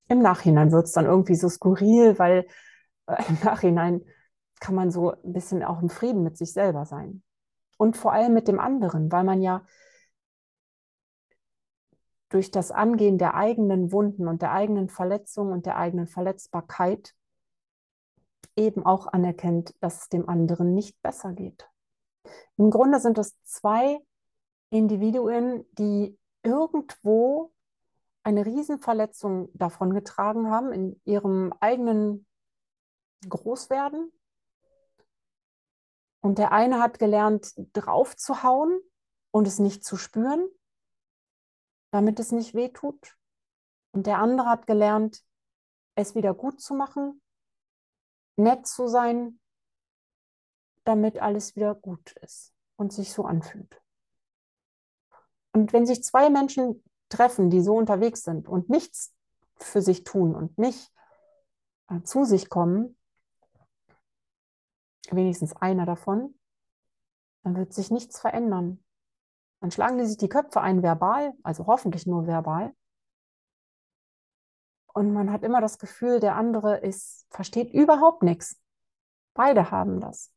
Im 0.08 0.20
Nachhinein 0.20 0.72
wird 0.72 0.86
es 0.86 0.92
dann 0.92 1.06
irgendwie 1.06 1.34
so 1.34 1.48
skurril, 1.48 2.18
weil 2.18 2.46
äh, 3.06 3.22
im 3.28 3.38
Nachhinein 3.44 4.04
kann 4.60 4.74
man 4.74 4.90
so 4.90 5.12
ein 5.12 5.32
bisschen 5.32 5.62
auch 5.62 5.82
im 5.82 5.90
Frieden 5.90 6.22
mit 6.22 6.36
sich 6.36 6.52
selber 6.52 6.86
sein. 6.86 7.22
Und 7.78 7.96
vor 7.96 8.12
allem 8.12 8.32
mit 8.32 8.48
dem 8.48 8.60
anderen, 8.60 9.10
weil 9.10 9.24
man 9.24 9.40
ja 9.40 9.64
durch 12.28 12.50
das 12.50 12.70
Angehen 12.70 13.18
der 13.18 13.34
eigenen 13.34 13.92
Wunden 13.92 14.26
und 14.26 14.40
der 14.40 14.52
eigenen 14.52 14.88
Verletzungen 14.88 15.52
und 15.52 15.66
der 15.66 15.76
eigenen 15.76 16.06
Verletzbarkeit 16.06 17.14
eben 18.56 18.86
auch 18.86 19.06
anerkennt, 19.06 19.74
dass 19.80 20.02
es 20.02 20.08
dem 20.08 20.28
anderen 20.28 20.74
nicht 20.74 21.00
besser 21.02 21.32
geht. 21.32 21.68
Im 22.56 22.70
Grunde 22.70 23.00
sind 23.00 23.18
es 23.18 23.36
zwei 23.42 23.98
Individuen, 24.70 25.66
die 25.72 26.18
irgendwo 26.42 27.52
eine 28.24 28.46
Riesenverletzung 28.46 29.50
davongetragen 29.54 30.50
haben 30.50 30.72
in 30.72 31.00
ihrem 31.04 31.52
eigenen 31.60 32.26
Großwerden. 33.28 34.12
Und 36.20 36.38
der 36.38 36.52
eine 36.52 36.80
hat 36.80 36.98
gelernt, 36.98 37.52
draufzuhauen 37.72 38.80
und 39.32 39.46
es 39.46 39.58
nicht 39.58 39.84
zu 39.84 39.96
spüren 39.96 40.48
damit 41.92 42.18
es 42.18 42.32
nicht 42.32 42.54
weh 42.54 42.70
tut. 42.70 43.16
Und 43.92 44.06
der 44.06 44.18
andere 44.18 44.48
hat 44.48 44.66
gelernt, 44.66 45.22
es 45.94 46.14
wieder 46.14 46.34
gut 46.34 46.60
zu 46.60 46.74
machen, 46.74 47.22
nett 48.36 48.66
zu 48.66 48.88
sein, 48.88 49.38
damit 50.84 51.18
alles 51.18 51.54
wieder 51.54 51.74
gut 51.74 52.12
ist 52.22 52.52
und 52.76 52.92
sich 52.92 53.12
so 53.12 53.24
anfühlt. 53.24 53.80
Und 55.52 55.74
wenn 55.74 55.84
sich 55.84 56.02
zwei 56.02 56.30
Menschen 56.30 56.82
treffen, 57.12 57.50
die 57.50 57.60
so 57.60 57.76
unterwegs 57.76 58.22
sind 58.22 58.48
und 58.48 58.68
nichts 58.68 59.14
für 59.56 59.82
sich 59.82 60.04
tun 60.04 60.34
und 60.34 60.58
nicht 60.58 60.90
äh, 61.88 62.02
zu 62.02 62.24
sich 62.24 62.48
kommen, 62.48 62.96
wenigstens 65.10 65.54
einer 65.56 65.86
davon, 65.86 66.34
dann 67.42 67.56
wird 67.56 67.72
sich 67.72 67.90
nichts 67.90 68.20
verändern. 68.20 68.82
Dann 69.60 69.70
schlagen 69.70 69.98
die 69.98 70.06
sich 70.06 70.16
die 70.16 70.28
Köpfe 70.28 70.60
ein 70.60 70.82
verbal, 70.82 71.34
also 71.42 71.66
hoffentlich 71.66 72.06
nur 72.06 72.26
verbal. 72.26 72.74
Und 74.94 75.12
man 75.12 75.32
hat 75.32 75.42
immer 75.42 75.60
das 75.60 75.78
Gefühl, 75.78 76.20
der 76.20 76.36
andere 76.36 76.78
ist, 76.78 77.26
versteht 77.30 77.72
überhaupt 77.72 78.22
nichts. 78.22 78.60
Beide 79.34 79.70
haben 79.70 80.00
das. 80.00 80.32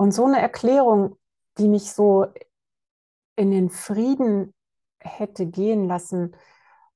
Und 0.00 0.12
so 0.12 0.24
eine 0.24 0.40
Erklärung, 0.40 1.18
die 1.58 1.68
mich 1.68 1.92
so 1.92 2.24
in 3.36 3.50
den 3.50 3.68
Frieden 3.68 4.54
hätte 4.98 5.44
gehen 5.44 5.88
lassen, 5.88 6.34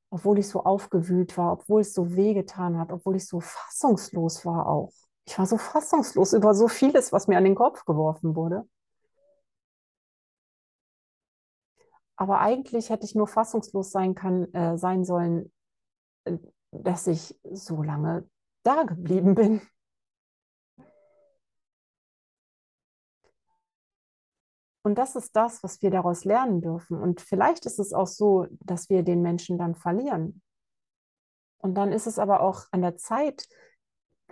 obwohl 0.08 0.38
ich 0.38 0.48
so 0.48 0.64
aufgewühlt 0.64 1.36
war, 1.36 1.52
obwohl 1.52 1.82
es 1.82 1.92
so 1.92 2.16
wehgetan 2.16 2.78
hat, 2.78 2.92
obwohl 2.92 3.16
ich 3.16 3.28
so 3.28 3.40
fassungslos 3.40 4.46
war 4.46 4.66
auch. 4.66 4.90
Ich 5.26 5.38
war 5.38 5.44
so 5.44 5.58
fassungslos 5.58 6.32
über 6.32 6.54
so 6.54 6.66
vieles, 6.66 7.12
was 7.12 7.28
mir 7.28 7.36
an 7.36 7.44
den 7.44 7.54
Kopf 7.54 7.84
geworfen 7.84 8.36
wurde. 8.36 8.66
Aber 12.16 12.40
eigentlich 12.40 12.88
hätte 12.88 13.04
ich 13.04 13.14
nur 13.14 13.28
fassungslos 13.28 13.90
sein, 13.90 14.14
kann, 14.14 14.50
äh, 14.54 14.78
sein 14.78 15.04
sollen, 15.04 15.52
äh, 16.24 16.38
dass 16.70 17.06
ich 17.06 17.38
so 17.52 17.82
lange 17.82 18.26
da 18.62 18.84
geblieben 18.84 19.34
bin. 19.34 19.60
Und 24.84 24.96
das 24.96 25.16
ist 25.16 25.34
das, 25.34 25.62
was 25.62 25.80
wir 25.80 25.90
daraus 25.90 26.26
lernen 26.26 26.60
dürfen. 26.60 27.00
Und 27.00 27.22
vielleicht 27.22 27.64
ist 27.64 27.78
es 27.78 27.94
auch 27.94 28.06
so, 28.06 28.46
dass 28.60 28.90
wir 28.90 29.02
den 29.02 29.22
Menschen 29.22 29.56
dann 29.56 29.74
verlieren. 29.74 30.42
Und 31.56 31.74
dann 31.74 31.90
ist 31.90 32.06
es 32.06 32.18
aber 32.18 32.42
auch 32.42 32.66
an 32.70 32.82
der 32.82 32.98
Zeit 32.98 33.48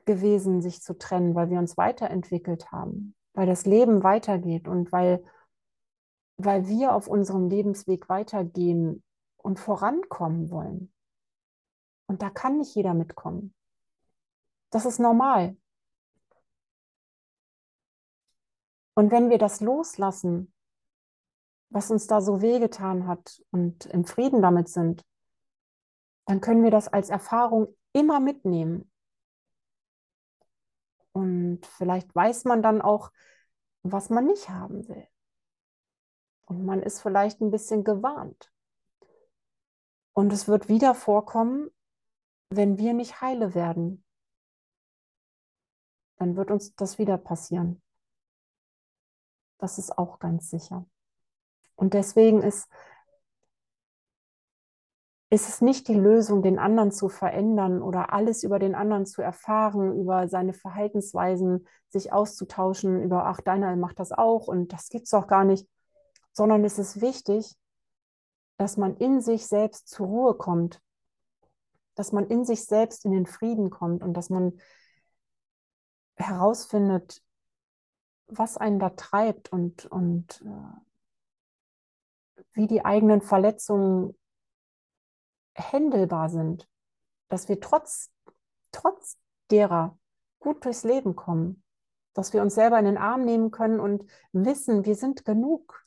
gewesen, 0.04 0.60
sich 0.60 0.82
zu 0.82 0.98
trennen, 0.98 1.34
weil 1.34 1.48
wir 1.48 1.58
uns 1.58 1.78
weiterentwickelt 1.78 2.70
haben, 2.70 3.14
weil 3.32 3.46
das 3.46 3.64
Leben 3.64 4.02
weitergeht 4.02 4.68
und 4.68 4.92
weil, 4.92 5.24
weil 6.36 6.68
wir 6.68 6.94
auf 6.94 7.08
unserem 7.08 7.48
Lebensweg 7.48 8.10
weitergehen 8.10 9.02
und 9.38 9.58
vorankommen 9.58 10.50
wollen. 10.50 10.92
Und 12.08 12.20
da 12.20 12.28
kann 12.28 12.58
nicht 12.58 12.74
jeder 12.74 12.92
mitkommen. 12.92 13.54
Das 14.68 14.84
ist 14.84 14.98
normal. 14.98 15.56
Und 18.94 19.10
wenn 19.10 19.30
wir 19.30 19.38
das 19.38 19.60
loslassen, 19.60 20.52
was 21.70 21.90
uns 21.90 22.06
da 22.06 22.20
so 22.20 22.42
wehgetan 22.42 23.06
hat 23.06 23.42
und 23.50 23.86
im 23.86 24.04
Frieden 24.04 24.42
damit 24.42 24.68
sind, 24.68 25.04
dann 26.26 26.40
können 26.40 26.62
wir 26.62 26.70
das 26.70 26.88
als 26.88 27.08
Erfahrung 27.08 27.74
immer 27.92 28.20
mitnehmen. 28.20 28.90
Und 31.12 31.64
vielleicht 31.66 32.14
weiß 32.14 32.44
man 32.44 32.62
dann 32.62 32.80
auch, 32.80 33.10
was 33.82 34.10
man 34.10 34.26
nicht 34.26 34.48
haben 34.48 34.88
will. 34.88 35.06
Und 36.46 36.64
man 36.64 36.82
ist 36.82 37.00
vielleicht 37.00 37.40
ein 37.40 37.50
bisschen 37.50 37.84
gewarnt. 37.84 38.52
Und 40.14 40.32
es 40.32 40.46
wird 40.48 40.68
wieder 40.68 40.94
vorkommen, 40.94 41.70
wenn 42.50 42.78
wir 42.78 42.92
nicht 42.92 43.20
heile 43.20 43.54
werden. 43.54 44.04
Dann 46.16 46.36
wird 46.36 46.50
uns 46.50 46.74
das 46.76 46.98
wieder 46.98 47.16
passieren. 47.16 47.81
Das 49.62 49.78
ist 49.78 49.96
auch 49.96 50.18
ganz 50.18 50.50
sicher. 50.50 50.86
Und 51.76 51.94
deswegen 51.94 52.42
ist, 52.42 52.68
ist 55.30 55.48
es 55.48 55.60
nicht 55.60 55.86
die 55.86 55.94
Lösung, 55.94 56.42
den 56.42 56.58
anderen 56.58 56.90
zu 56.90 57.08
verändern 57.08 57.80
oder 57.80 58.12
alles 58.12 58.42
über 58.42 58.58
den 58.58 58.74
anderen 58.74 59.06
zu 59.06 59.22
erfahren, 59.22 59.96
über 60.00 60.26
seine 60.26 60.52
Verhaltensweisen 60.52 61.68
sich 61.90 62.12
auszutauschen, 62.12 63.04
über, 63.04 63.26
ach, 63.26 63.40
deiner 63.40 63.76
macht 63.76 64.00
das 64.00 64.10
auch 64.10 64.48
und 64.48 64.72
das 64.72 64.88
gibt 64.88 65.06
es 65.06 65.14
auch 65.14 65.28
gar 65.28 65.44
nicht, 65.44 65.68
sondern 66.32 66.64
es 66.64 66.80
ist 66.80 67.00
wichtig, 67.00 67.54
dass 68.56 68.76
man 68.76 68.96
in 68.96 69.20
sich 69.20 69.46
selbst 69.46 69.86
zur 69.86 70.08
Ruhe 70.08 70.34
kommt, 70.34 70.82
dass 71.94 72.10
man 72.10 72.26
in 72.26 72.44
sich 72.44 72.64
selbst 72.64 73.04
in 73.04 73.12
den 73.12 73.26
Frieden 73.26 73.70
kommt 73.70 74.02
und 74.02 74.14
dass 74.14 74.28
man 74.28 74.60
herausfindet, 76.16 77.22
was 78.38 78.56
einen 78.56 78.78
da 78.78 78.90
treibt 78.90 79.52
und, 79.52 79.86
und 79.86 80.42
äh, 80.42 80.80
wie 82.54 82.66
die 82.66 82.84
eigenen 82.84 83.20
Verletzungen 83.20 84.16
händelbar 85.54 86.28
sind, 86.28 86.68
dass 87.28 87.48
wir 87.48 87.60
trotz, 87.60 88.10
trotz 88.72 89.18
derer 89.50 89.98
gut 90.38 90.64
durchs 90.64 90.84
Leben 90.84 91.16
kommen, 91.16 91.62
dass 92.14 92.32
wir 92.32 92.42
uns 92.42 92.54
selber 92.54 92.78
in 92.78 92.84
den 92.84 92.98
Arm 92.98 93.24
nehmen 93.24 93.50
können 93.50 93.80
und 93.80 94.04
wissen, 94.32 94.84
wir 94.84 94.96
sind 94.96 95.24
genug. 95.24 95.86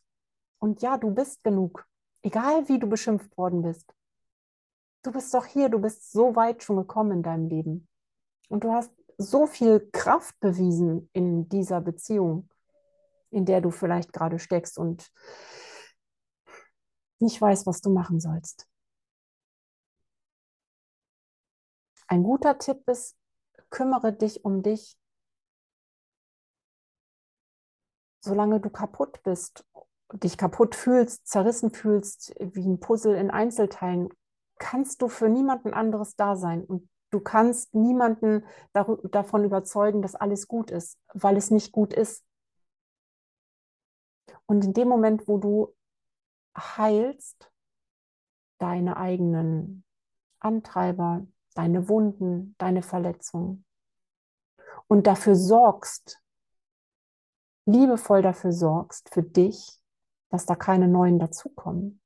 Und 0.59 0.81
ja, 0.81 0.97
du 0.97 1.11
bist 1.11 1.43
genug, 1.43 1.85
egal 2.21 2.67
wie 2.67 2.79
du 2.79 2.87
beschimpft 2.87 3.37
worden 3.37 3.61
bist. 3.61 3.93
Du 5.03 5.11
bist 5.11 5.33
doch 5.33 5.45
hier, 5.45 5.69
du 5.69 5.79
bist 5.79 6.11
so 6.11 6.35
weit 6.35 6.63
schon 6.63 6.77
gekommen 6.77 7.11
in 7.11 7.23
deinem 7.23 7.47
Leben. 7.47 7.87
Und 8.49 8.63
du 8.63 8.71
hast 8.71 8.91
so 9.17 9.47
viel 9.47 9.89
Kraft 9.91 10.39
bewiesen 10.39 11.09
in 11.13 11.49
dieser 11.49 11.81
Beziehung, 11.81 12.49
in 13.31 13.45
der 13.45 13.61
du 13.61 13.71
vielleicht 13.71 14.13
gerade 14.13 14.39
steckst 14.39 14.77
und 14.77 15.11
nicht 17.19 17.39
weißt, 17.39 17.65
was 17.65 17.81
du 17.81 17.89
machen 17.89 18.19
sollst. 18.19 18.67
Ein 22.07 22.23
guter 22.23 22.57
Tipp 22.59 22.87
ist, 22.87 23.17
kümmere 23.69 24.13
dich 24.13 24.45
um 24.45 24.61
dich, 24.61 24.97
solange 28.19 28.59
du 28.59 28.69
kaputt 28.69 29.21
bist, 29.23 29.65
dich 30.13 30.37
kaputt 30.37 30.75
fühlst, 30.75 31.27
zerrissen 31.27 31.71
fühlst, 31.71 32.33
wie 32.39 32.67
ein 32.67 32.79
Puzzle 32.79 33.15
in 33.15 33.31
Einzelteilen, 33.31 34.09
kannst 34.57 35.01
du 35.01 35.09
für 35.09 35.29
niemanden 35.29 35.73
anderes 35.73 36.15
da 36.15 36.35
sein. 36.35 36.63
Und 36.63 36.89
Du 37.15 37.21
kannst 37.21 37.73
niemanden 37.73 38.45
davon 38.73 39.45
überzeugen, 39.45 40.01
dass 40.01 40.15
alles 40.15 40.49
gut 40.49 40.69
ist, 40.69 40.99
weil 41.13 41.37
es 41.37 41.49
nicht 41.49 41.71
gut 41.71 41.93
ist. 41.93 42.25
Und 44.47 44.65
in 44.65 44.73
dem 44.73 44.89
Moment, 44.89 45.29
wo 45.29 45.37
du 45.37 45.73
heilst, 46.57 47.49
deine 48.57 48.97
eigenen 48.97 49.85
Antreiber, 50.39 51.25
deine 51.53 51.87
Wunden, 51.87 52.53
deine 52.57 52.81
Verletzungen 52.81 53.63
und 54.87 55.07
dafür 55.07 55.35
sorgst, 55.35 56.21
liebevoll 57.65 58.23
dafür 58.23 58.51
sorgst, 58.51 59.07
für 59.13 59.23
dich, 59.23 59.81
dass 60.31 60.45
da 60.45 60.57
keine 60.57 60.89
neuen 60.89 61.17
dazukommen. 61.17 62.01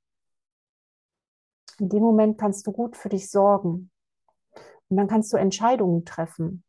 In 1.79 1.89
dem 1.89 2.03
Moment 2.03 2.37
kannst 2.37 2.67
du 2.67 2.71
gut 2.71 2.95
für 2.95 3.09
dich 3.09 3.31
sorgen 3.31 3.89
und 4.89 4.97
dann 4.97 5.07
kannst 5.07 5.31
du 5.31 5.37
Entscheidungen 5.37 6.05
treffen. 6.05 6.63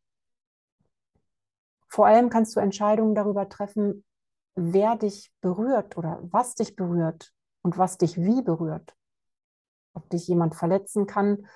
Vor 1.87 2.05
allem 2.05 2.29
kannst 2.29 2.55
du 2.55 2.59
Entscheidungen 2.59 3.15
darüber 3.15 3.49
treffen, 3.49 4.05
wer 4.55 4.95
dich 4.95 5.33
berührt 5.41 5.97
oder 5.97 6.19
was 6.23 6.55
dich 6.55 6.75
berührt 6.75 7.33
und 7.63 7.77
was 7.77 7.97
dich 7.97 8.17
wie 8.17 8.41
berührt. 8.41 8.95
Ob 9.93 10.09
dich 10.09 10.27
jemand 10.27 10.55
verletzen 10.55 11.05
kann 11.05 11.47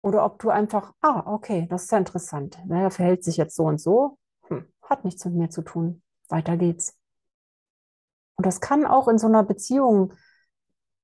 oder 0.00 0.24
ob 0.24 0.40
du 0.40 0.50
einfach, 0.50 0.94
ah, 1.00 1.22
okay, 1.32 1.66
das 1.70 1.84
ist 1.84 1.92
ja 1.92 1.98
interessant. 1.98 2.58
Er 2.68 2.90
verhält 2.90 3.22
sich 3.22 3.36
jetzt 3.36 3.54
so 3.54 3.64
und 3.64 3.80
so, 3.80 4.18
hm, 4.48 4.66
hat 4.82 5.04
nichts 5.04 5.24
mit 5.24 5.34
mir 5.34 5.50
zu 5.50 5.62
tun. 5.62 6.02
Weiter 6.28 6.56
geht's. 6.56 6.98
Und 8.36 8.46
das 8.46 8.60
kann 8.60 8.86
auch 8.86 9.06
in 9.08 9.18
so 9.18 9.28
einer 9.28 9.44
Beziehung 9.44 10.14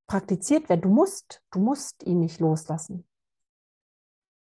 praktiziert 0.08 0.68
werden. 0.68 0.80
Du 0.80 0.88
musst, 0.88 1.42
du 1.52 1.60
musst 1.60 2.02
ihn 2.02 2.18
nicht 2.20 2.40
loslassen. 2.40 3.06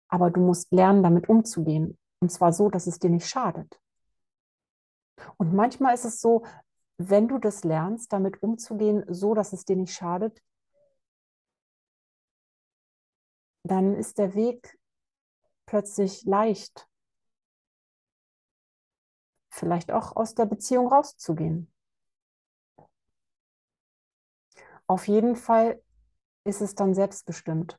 Aber 0.08 0.30
du 0.30 0.40
musst 0.40 0.72
lernen, 0.72 1.02
damit 1.02 1.28
umzugehen. 1.28 1.98
Und 2.20 2.30
zwar 2.30 2.52
so, 2.52 2.68
dass 2.70 2.86
es 2.86 2.98
dir 2.98 3.10
nicht 3.10 3.28
schadet. 3.28 3.80
Und 5.36 5.54
manchmal 5.54 5.94
ist 5.94 6.04
es 6.04 6.20
so, 6.20 6.44
wenn 6.96 7.28
du 7.28 7.38
das 7.38 7.64
lernst, 7.64 8.12
damit 8.12 8.42
umzugehen, 8.42 9.04
so 9.08 9.34
dass 9.34 9.52
es 9.52 9.64
dir 9.64 9.76
nicht 9.76 9.94
schadet, 9.94 10.42
dann 13.62 13.94
ist 13.94 14.18
der 14.18 14.34
Weg 14.34 14.78
plötzlich 15.66 16.24
leicht. 16.24 16.88
Vielleicht 19.50 19.92
auch 19.92 20.16
aus 20.16 20.34
der 20.34 20.46
Beziehung 20.46 20.88
rauszugehen. 20.88 21.70
Auf 24.86 25.06
jeden 25.06 25.36
Fall 25.36 25.82
ist 26.44 26.62
es 26.62 26.74
dann 26.74 26.94
selbstbestimmt. 26.94 27.78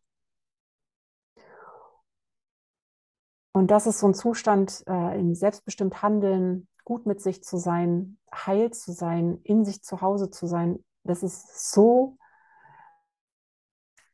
Und 3.59 3.71
das 3.71 3.87
ist 3.87 3.99
so 3.99 4.07
ein 4.07 4.13
Zustand, 4.13 4.85
äh, 4.87 5.19
in 5.19 5.35
selbstbestimmt 5.35 6.01
handeln, 6.01 6.69
gut 6.85 7.05
mit 7.05 7.21
sich 7.21 7.43
zu 7.43 7.57
sein, 7.57 8.17
heil 8.33 8.71
zu 8.71 8.93
sein, 8.93 9.41
in 9.43 9.65
sich 9.65 9.83
zu 9.83 9.99
Hause 9.99 10.29
zu 10.29 10.47
sein. 10.47 10.81
Das 11.03 11.23
ist 11.23 11.69
so, 11.69 12.17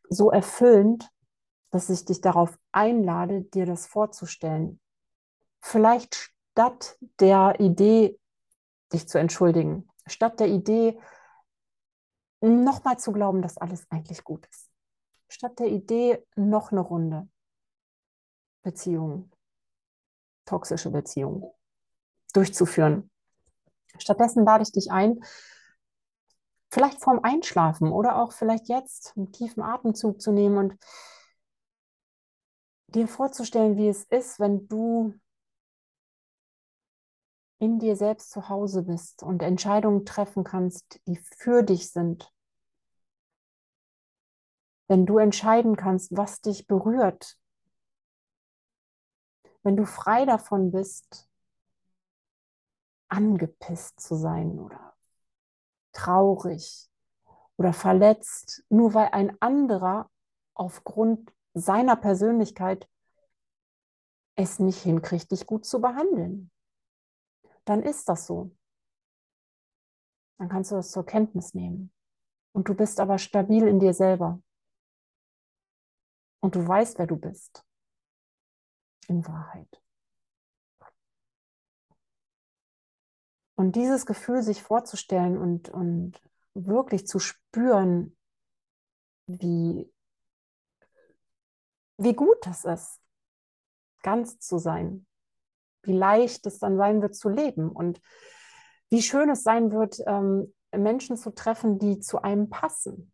so 0.09 0.31
erfüllend, 0.31 1.11
dass 1.69 1.91
ich 1.91 2.05
dich 2.05 2.21
darauf 2.21 2.57
einlade, 2.71 3.43
dir 3.43 3.67
das 3.67 3.85
vorzustellen. 3.85 4.79
Vielleicht 5.61 6.15
statt 6.15 6.97
der 7.19 7.59
Idee, 7.59 8.19
dich 8.93 9.07
zu 9.07 9.19
entschuldigen, 9.19 9.87
statt 10.07 10.39
der 10.39 10.47
Idee, 10.47 10.99
nochmal 12.41 12.97
zu 12.97 13.11
glauben, 13.11 13.43
dass 13.43 13.59
alles 13.59 13.85
eigentlich 13.91 14.23
gut 14.23 14.47
ist. 14.47 14.71
Statt 15.29 15.59
der 15.59 15.67
Idee, 15.67 16.25
noch 16.35 16.71
eine 16.71 16.81
Runde. 16.81 17.27
Beziehungen, 18.63 19.31
toxische 20.45 20.91
Beziehungen 20.91 21.43
durchzuführen. 22.33 23.09
Stattdessen 23.97 24.45
lade 24.45 24.63
ich 24.63 24.71
dich 24.71 24.91
ein, 24.91 25.19
vielleicht 26.69 27.01
vorm 27.01 27.19
Einschlafen 27.23 27.91
oder 27.91 28.17
auch 28.17 28.33
vielleicht 28.33 28.67
jetzt 28.67 29.13
einen 29.15 29.31
tiefen 29.31 29.63
Atemzug 29.63 30.21
zu 30.21 30.31
nehmen 30.31 30.57
und 30.57 30.77
dir 32.87 33.07
vorzustellen, 33.07 33.77
wie 33.77 33.87
es 33.87 34.03
ist, 34.05 34.39
wenn 34.39 34.67
du 34.67 35.13
in 37.59 37.79
dir 37.79 37.95
selbst 37.95 38.31
zu 38.31 38.49
Hause 38.49 38.83
bist 38.83 39.23
und 39.23 39.41
Entscheidungen 39.41 40.05
treffen 40.05 40.43
kannst, 40.43 40.99
die 41.07 41.17
für 41.17 41.63
dich 41.63 41.91
sind. 41.91 42.31
Wenn 44.87 45.05
du 45.05 45.17
entscheiden 45.17 45.75
kannst, 45.77 46.15
was 46.15 46.41
dich 46.41 46.67
berührt. 46.67 47.37
Wenn 49.65 49.77
du 49.77 49.87
frei 49.87 50.25
davon 50.25 50.71
bist, 50.71 51.27
angepisst 53.07 53.99
zu 53.99 54.13
sein 54.13 54.59
oder 54.59 54.95
traurig 55.91 56.87
oder 57.57 57.73
verletzt, 57.73 58.63
nur 58.69 58.93
weil 58.93 59.07
ein 59.07 59.35
anderer 59.41 60.11
aufgrund 60.53 61.33
seiner 61.55 61.95
Persönlichkeit 61.95 62.87
es 64.35 64.59
nicht 64.59 64.83
hinkriegt, 64.83 65.31
dich 65.31 65.47
gut 65.47 65.65
zu 65.65 65.81
behandeln. 65.81 66.51
Dann 67.63 67.81
ist 67.81 68.07
das 68.07 68.27
so. 68.27 68.55
Dann 70.37 70.47
kannst 70.47 70.69
du 70.69 70.75
das 70.75 70.91
zur 70.91 71.07
Kenntnis 71.07 71.55
nehmen. 71.55 71.91
Und 72.51 72.69
du 72.69 72.75
bist 72.75 72.99
aber 72.99 73.17
stabil 73.17 73.67
in 73.67 73.79
dir 73.79 73.95
selber. 73.95 74.39
Und 76.39 76.53
du 76.53 76.67
weißt, 76.67 76.99
wer 76.99 77.07
du 77.07 77.17
bist. 77.17 77.64
In 79.07 79.25
Wahrheit. 79.27 79.81
Und 83.55 83.75
dieses 83.75 84.05
Gefühl 84.05 84.41
sich 84.41 84.61
vorzustellen 84.61 85.37
und, 85.37 85.69
und 85.69 86.21
wirklich 86.53 87.07
zu 87.07 87.19
spüren, 87.19 88.17
wie, 89.27 89.91
wie 91.97 92.13
gut 92.13 92.37
das 92.45 92.65
ist, 92.65 93.01
ganz 94.01 94.39
zu 94.39 94.57
sein, 94.57 95.05
wie 95.83 95.93
leicht 95.93 96.45
es 96.45 96.59
dann 96.59 96.77
sein 96.77 97.01
wird 97.01 97.15
zu 97.15 97.29
leben 97.29 97.69
und 97.69 98.01
wie 98.89 99.01
schön 99.01 99.29
es 99.29 99.43
sein 99.43 99.71
wird, 99.71 99.99
ähm, 100.05 100.53
Menschen 100.71 101.17
zu 101.17 101.31
treffen, 101.31 101.79
die 101.79 101.99
zu 101.99 102.21
einem 102.21 102.49
passen 102.49 103.11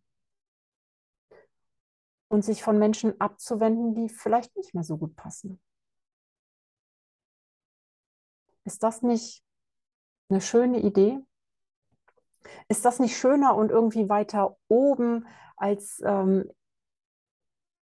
und 2.28 2.44
sich 2.44 2.64
von 2.64 2.80
Menschen 2.80 3.20
abzuwenden, 3.22 3.94
die 3.94 4.10
vielleicht 4.10 4.56
nicht 4.56 4.74
mehr 4.74 4.84
so 4.84 4.98
gut 4.98 5.16
passen. 5.16 5.62
Ist 8.64 8.84
das 8.84 9.02
nicht 9.02 9.44
eine 10.30 10.42
schöne 10.42 10.80
Idee? 10.80 11.20
Ist 12.68 12.86
das 12.86 13.00
nicht 13.00 13.18
schöner 13.18 13.56
und 13.56 13.70
irgendwie 13.70 14.10
weiter 14.10 14.58
oben, 14.68 15.28
als 15.58 16.02
ähm, 16.04 16.50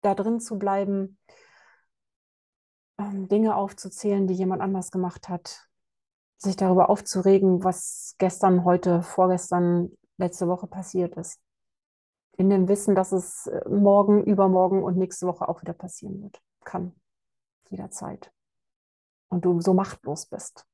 da 0.02 0.14
drin 0.14 0.40
zu 0.40 0.58
bleiben, 0.58 1.18
ähm, 2.98 3.28
Dinge 3.28 3.56
aufzuzählen, 3.56 4.26
die 4.26 4.34
jemand 4.34 4.62
anders 4.62 4.90
gemacht 4.90 5.28
hat, 5.28 5.68
sich 6.36 6.56
darüber 6.56 6.90
aufzuregen, 6.90 7.64
was 7.64 8.14
gestern, 8.18 8.64
heute, 8.64 9.02
vorgestern, 9.02 9.90
letzte 10.16 10.46
Woche 10.46 10.66
passiert 10.66 11.16
ist. 11.16 11.40
In 12.36 12.50
dem 12.50 12.68
Wissen, 12.68 12.94
dass 12.94 13.12
es 13.12 13.46
äh, 13.46 13.68
morgen, 13.68 14.24
übermorgen 14.24 14.82
und 14.82 14.96
nächste 14.96 15.26
Woche 15.26 15.48
auch 15.48 15.62
wieder 15.62 15.72
passieren 15.72 16.22
wird. 16.22 16.40
Kann. 16.64 16.94
Jederzeit. 17.70 18.33
Und 19.34 19.44
du 19.44 19.60
so 19.60 19.74
machtlos 19.74 20.26
bist. 20.26 20.64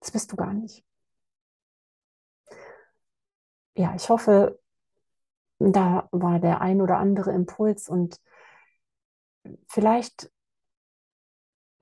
Das 0.00 0.10
bist 0.10 0.32
du 0.32 0.36
gar 0.36 0.52
nicht. 0.52 0.84
Ja, 3.76 3.94
ich 3.94 4.08
hoffe, 4.08 4.58
da 5.60 6.08
war 6.10 6.40
der 6.40 6.60
ein 6.62 6.82
oder 6.82 6.98
andere 6.98 7.32
Impuls 7.32 7.88
und 7.88 8.20
vielleicht 9.68 10.32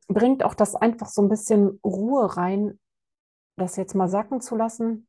bringt 0.09 0.44
auch 0.44 0.55
das 0.55 0.75
einfach 0.75 1.09
so 1.09 1.23
ein 1.23 1.31
bisschen 1.31 1.81
Ruhe 1.83 2.37
rein, 2.37 2.79
das 3.57 3.77
jetzt 3.77 3.94
mal 3.94 4.09
sacken 4.09 4.42
zu 4.42 4.55
lassen. 4.55 5.09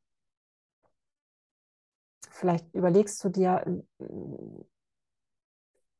Vielleicht 2.29 2.73
überlegst 2.73 3.21
du 3.25 3.27
dir, 3.27 3.83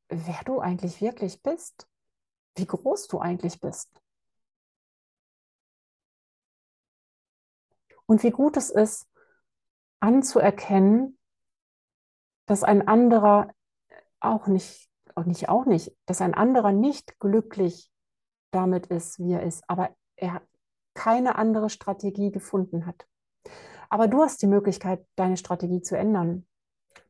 wer 0.08 0.40
du 0.46 0.60
eigentlich 0.60 1.02
wirklich 1.02 1.42
bist, 1.42 1.86
wie 2.56 2.66
groß 2.66 3.08
du 3.08 3.20
eigentlich 3.20 3.60
bist. 3.60 3.90
Und 8.06 8.22
wie 8.22 8.30
gut 8.30 8.56
es 8.56 8.70
ist, 8.70 9.06
anzuerkennen, 10.00 11.18
dass 12.46 12.62
ein 12.62 12.86
anderer 12.86 13.50
auch 14.20 14.46
nicht, 14.46 14.88
auch 15.14 15.24
nicht, 15.24 15.48
auch 15.48 15.66
nicht, 15.66 15.96
dass 16.06 16.20
ein 16.20 16.34
anderer 16.34 16.72
nicht 16.72 17.18
glücklich 17.18 17.90
damit 18.52 18.86
ist, 18.86 19.18
wie 19.18 19.32
er 19.32 19.42
ist, 19.42 19.68
aber 19.68 19.94
er 20.16 20.40
keine 20.94 21.36
andere 21.36 21.68
Strategie 21.68 22.30
gefunden 22.30 22.86
hat. 22.86 23.06
Aber 23.90 24.08
du 24.08 24.22
hast 24.22 24.40
die 24.42 24.46
Möglichkeit, 24.46 25.06
deine 25.16 25.36
Strategie 25.36 25.82
zu 25.82 25.96
ändern. 25.96 26.46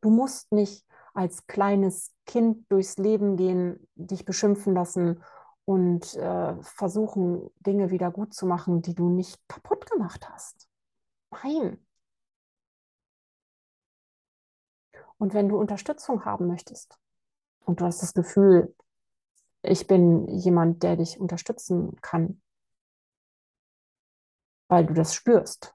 Du 0.00 0.10
musst 0.10 0.52
nicht 0.52 0.86
als 1.14 1.46
kleines 1.46 2.12
Kind 2.26 2.70
durchs 2.70 2.98
Leben 2.98 3.36
gehen, 3.36 3.88
dich 3.94 4.24
beschimpfen 4.24 4.74
lassen 4.74 5.22
und 5.66 6.14
äh, 6.14 6.54
versuchen, 6.62 7.50
Dinge 7.60 7.90
wieder 7.90 8.10
gut 8.10 8.32
zu 8.32 8.46
machen, 8.46 8.82
die 8.82 8.94
du 8.94 9.10
nicht 9.10 9.46
kaputt 9.48 9.84
gemacht 9.90 10.28
hast. 10.30 10.68
Nein. 11.30 11.84
Und 15.18 15.34
wenn 15.34 15.48
du 15.48 15.58
Unterstützung 15.58 16.24
haben 16.24 16.46
möchtest 16.46 16.98
und 17.64 17.80
du 17.80 17.84
hast 17.84 18.02
das 18.02 18.14
Gefühl, 18.14 18.74
ich 19.62 19.86
bin 19.88 20.28
jemand, 20.28 20.82
der 20.84 20.96
dich 20.96 21.18
unterstützen 21.18 21.96
kann, 22.00 22.40
weil 24.68 24.86
du 24.86 24.94
das 24.94 25.14
spürst, 25.14 25.74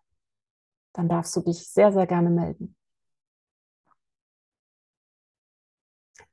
dann 0.94 1.10
darfst 1.10 1.36
du 1.36 1.42
dich 1.42 1.68
sehr, 1.68 1.92
sehr 1.92 2.08
gerne 2.08 2.30
melden. 2.30 2.76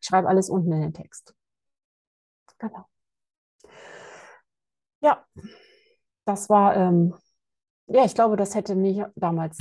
Ich 0.01 0.07
schreibe 0.07 0.29
alles 0.29 0.49
unten 0.49 0.73
in 0.73 0.81
den 0.81 0.95
Text. 0.95 1.35
Genau. 2.59 2.87
Ja, 5.01 5.25
das 6.25 6.49
war 6.49 6.77
ähm, 6.77 7.15
ja, 7.91 8.05
ich 8.05 8.15
glaube, 8.15 8.37
das 8.37 8.55
hätte 8.55 8.75
mir 8.75 9.11
damals 9.17 9.57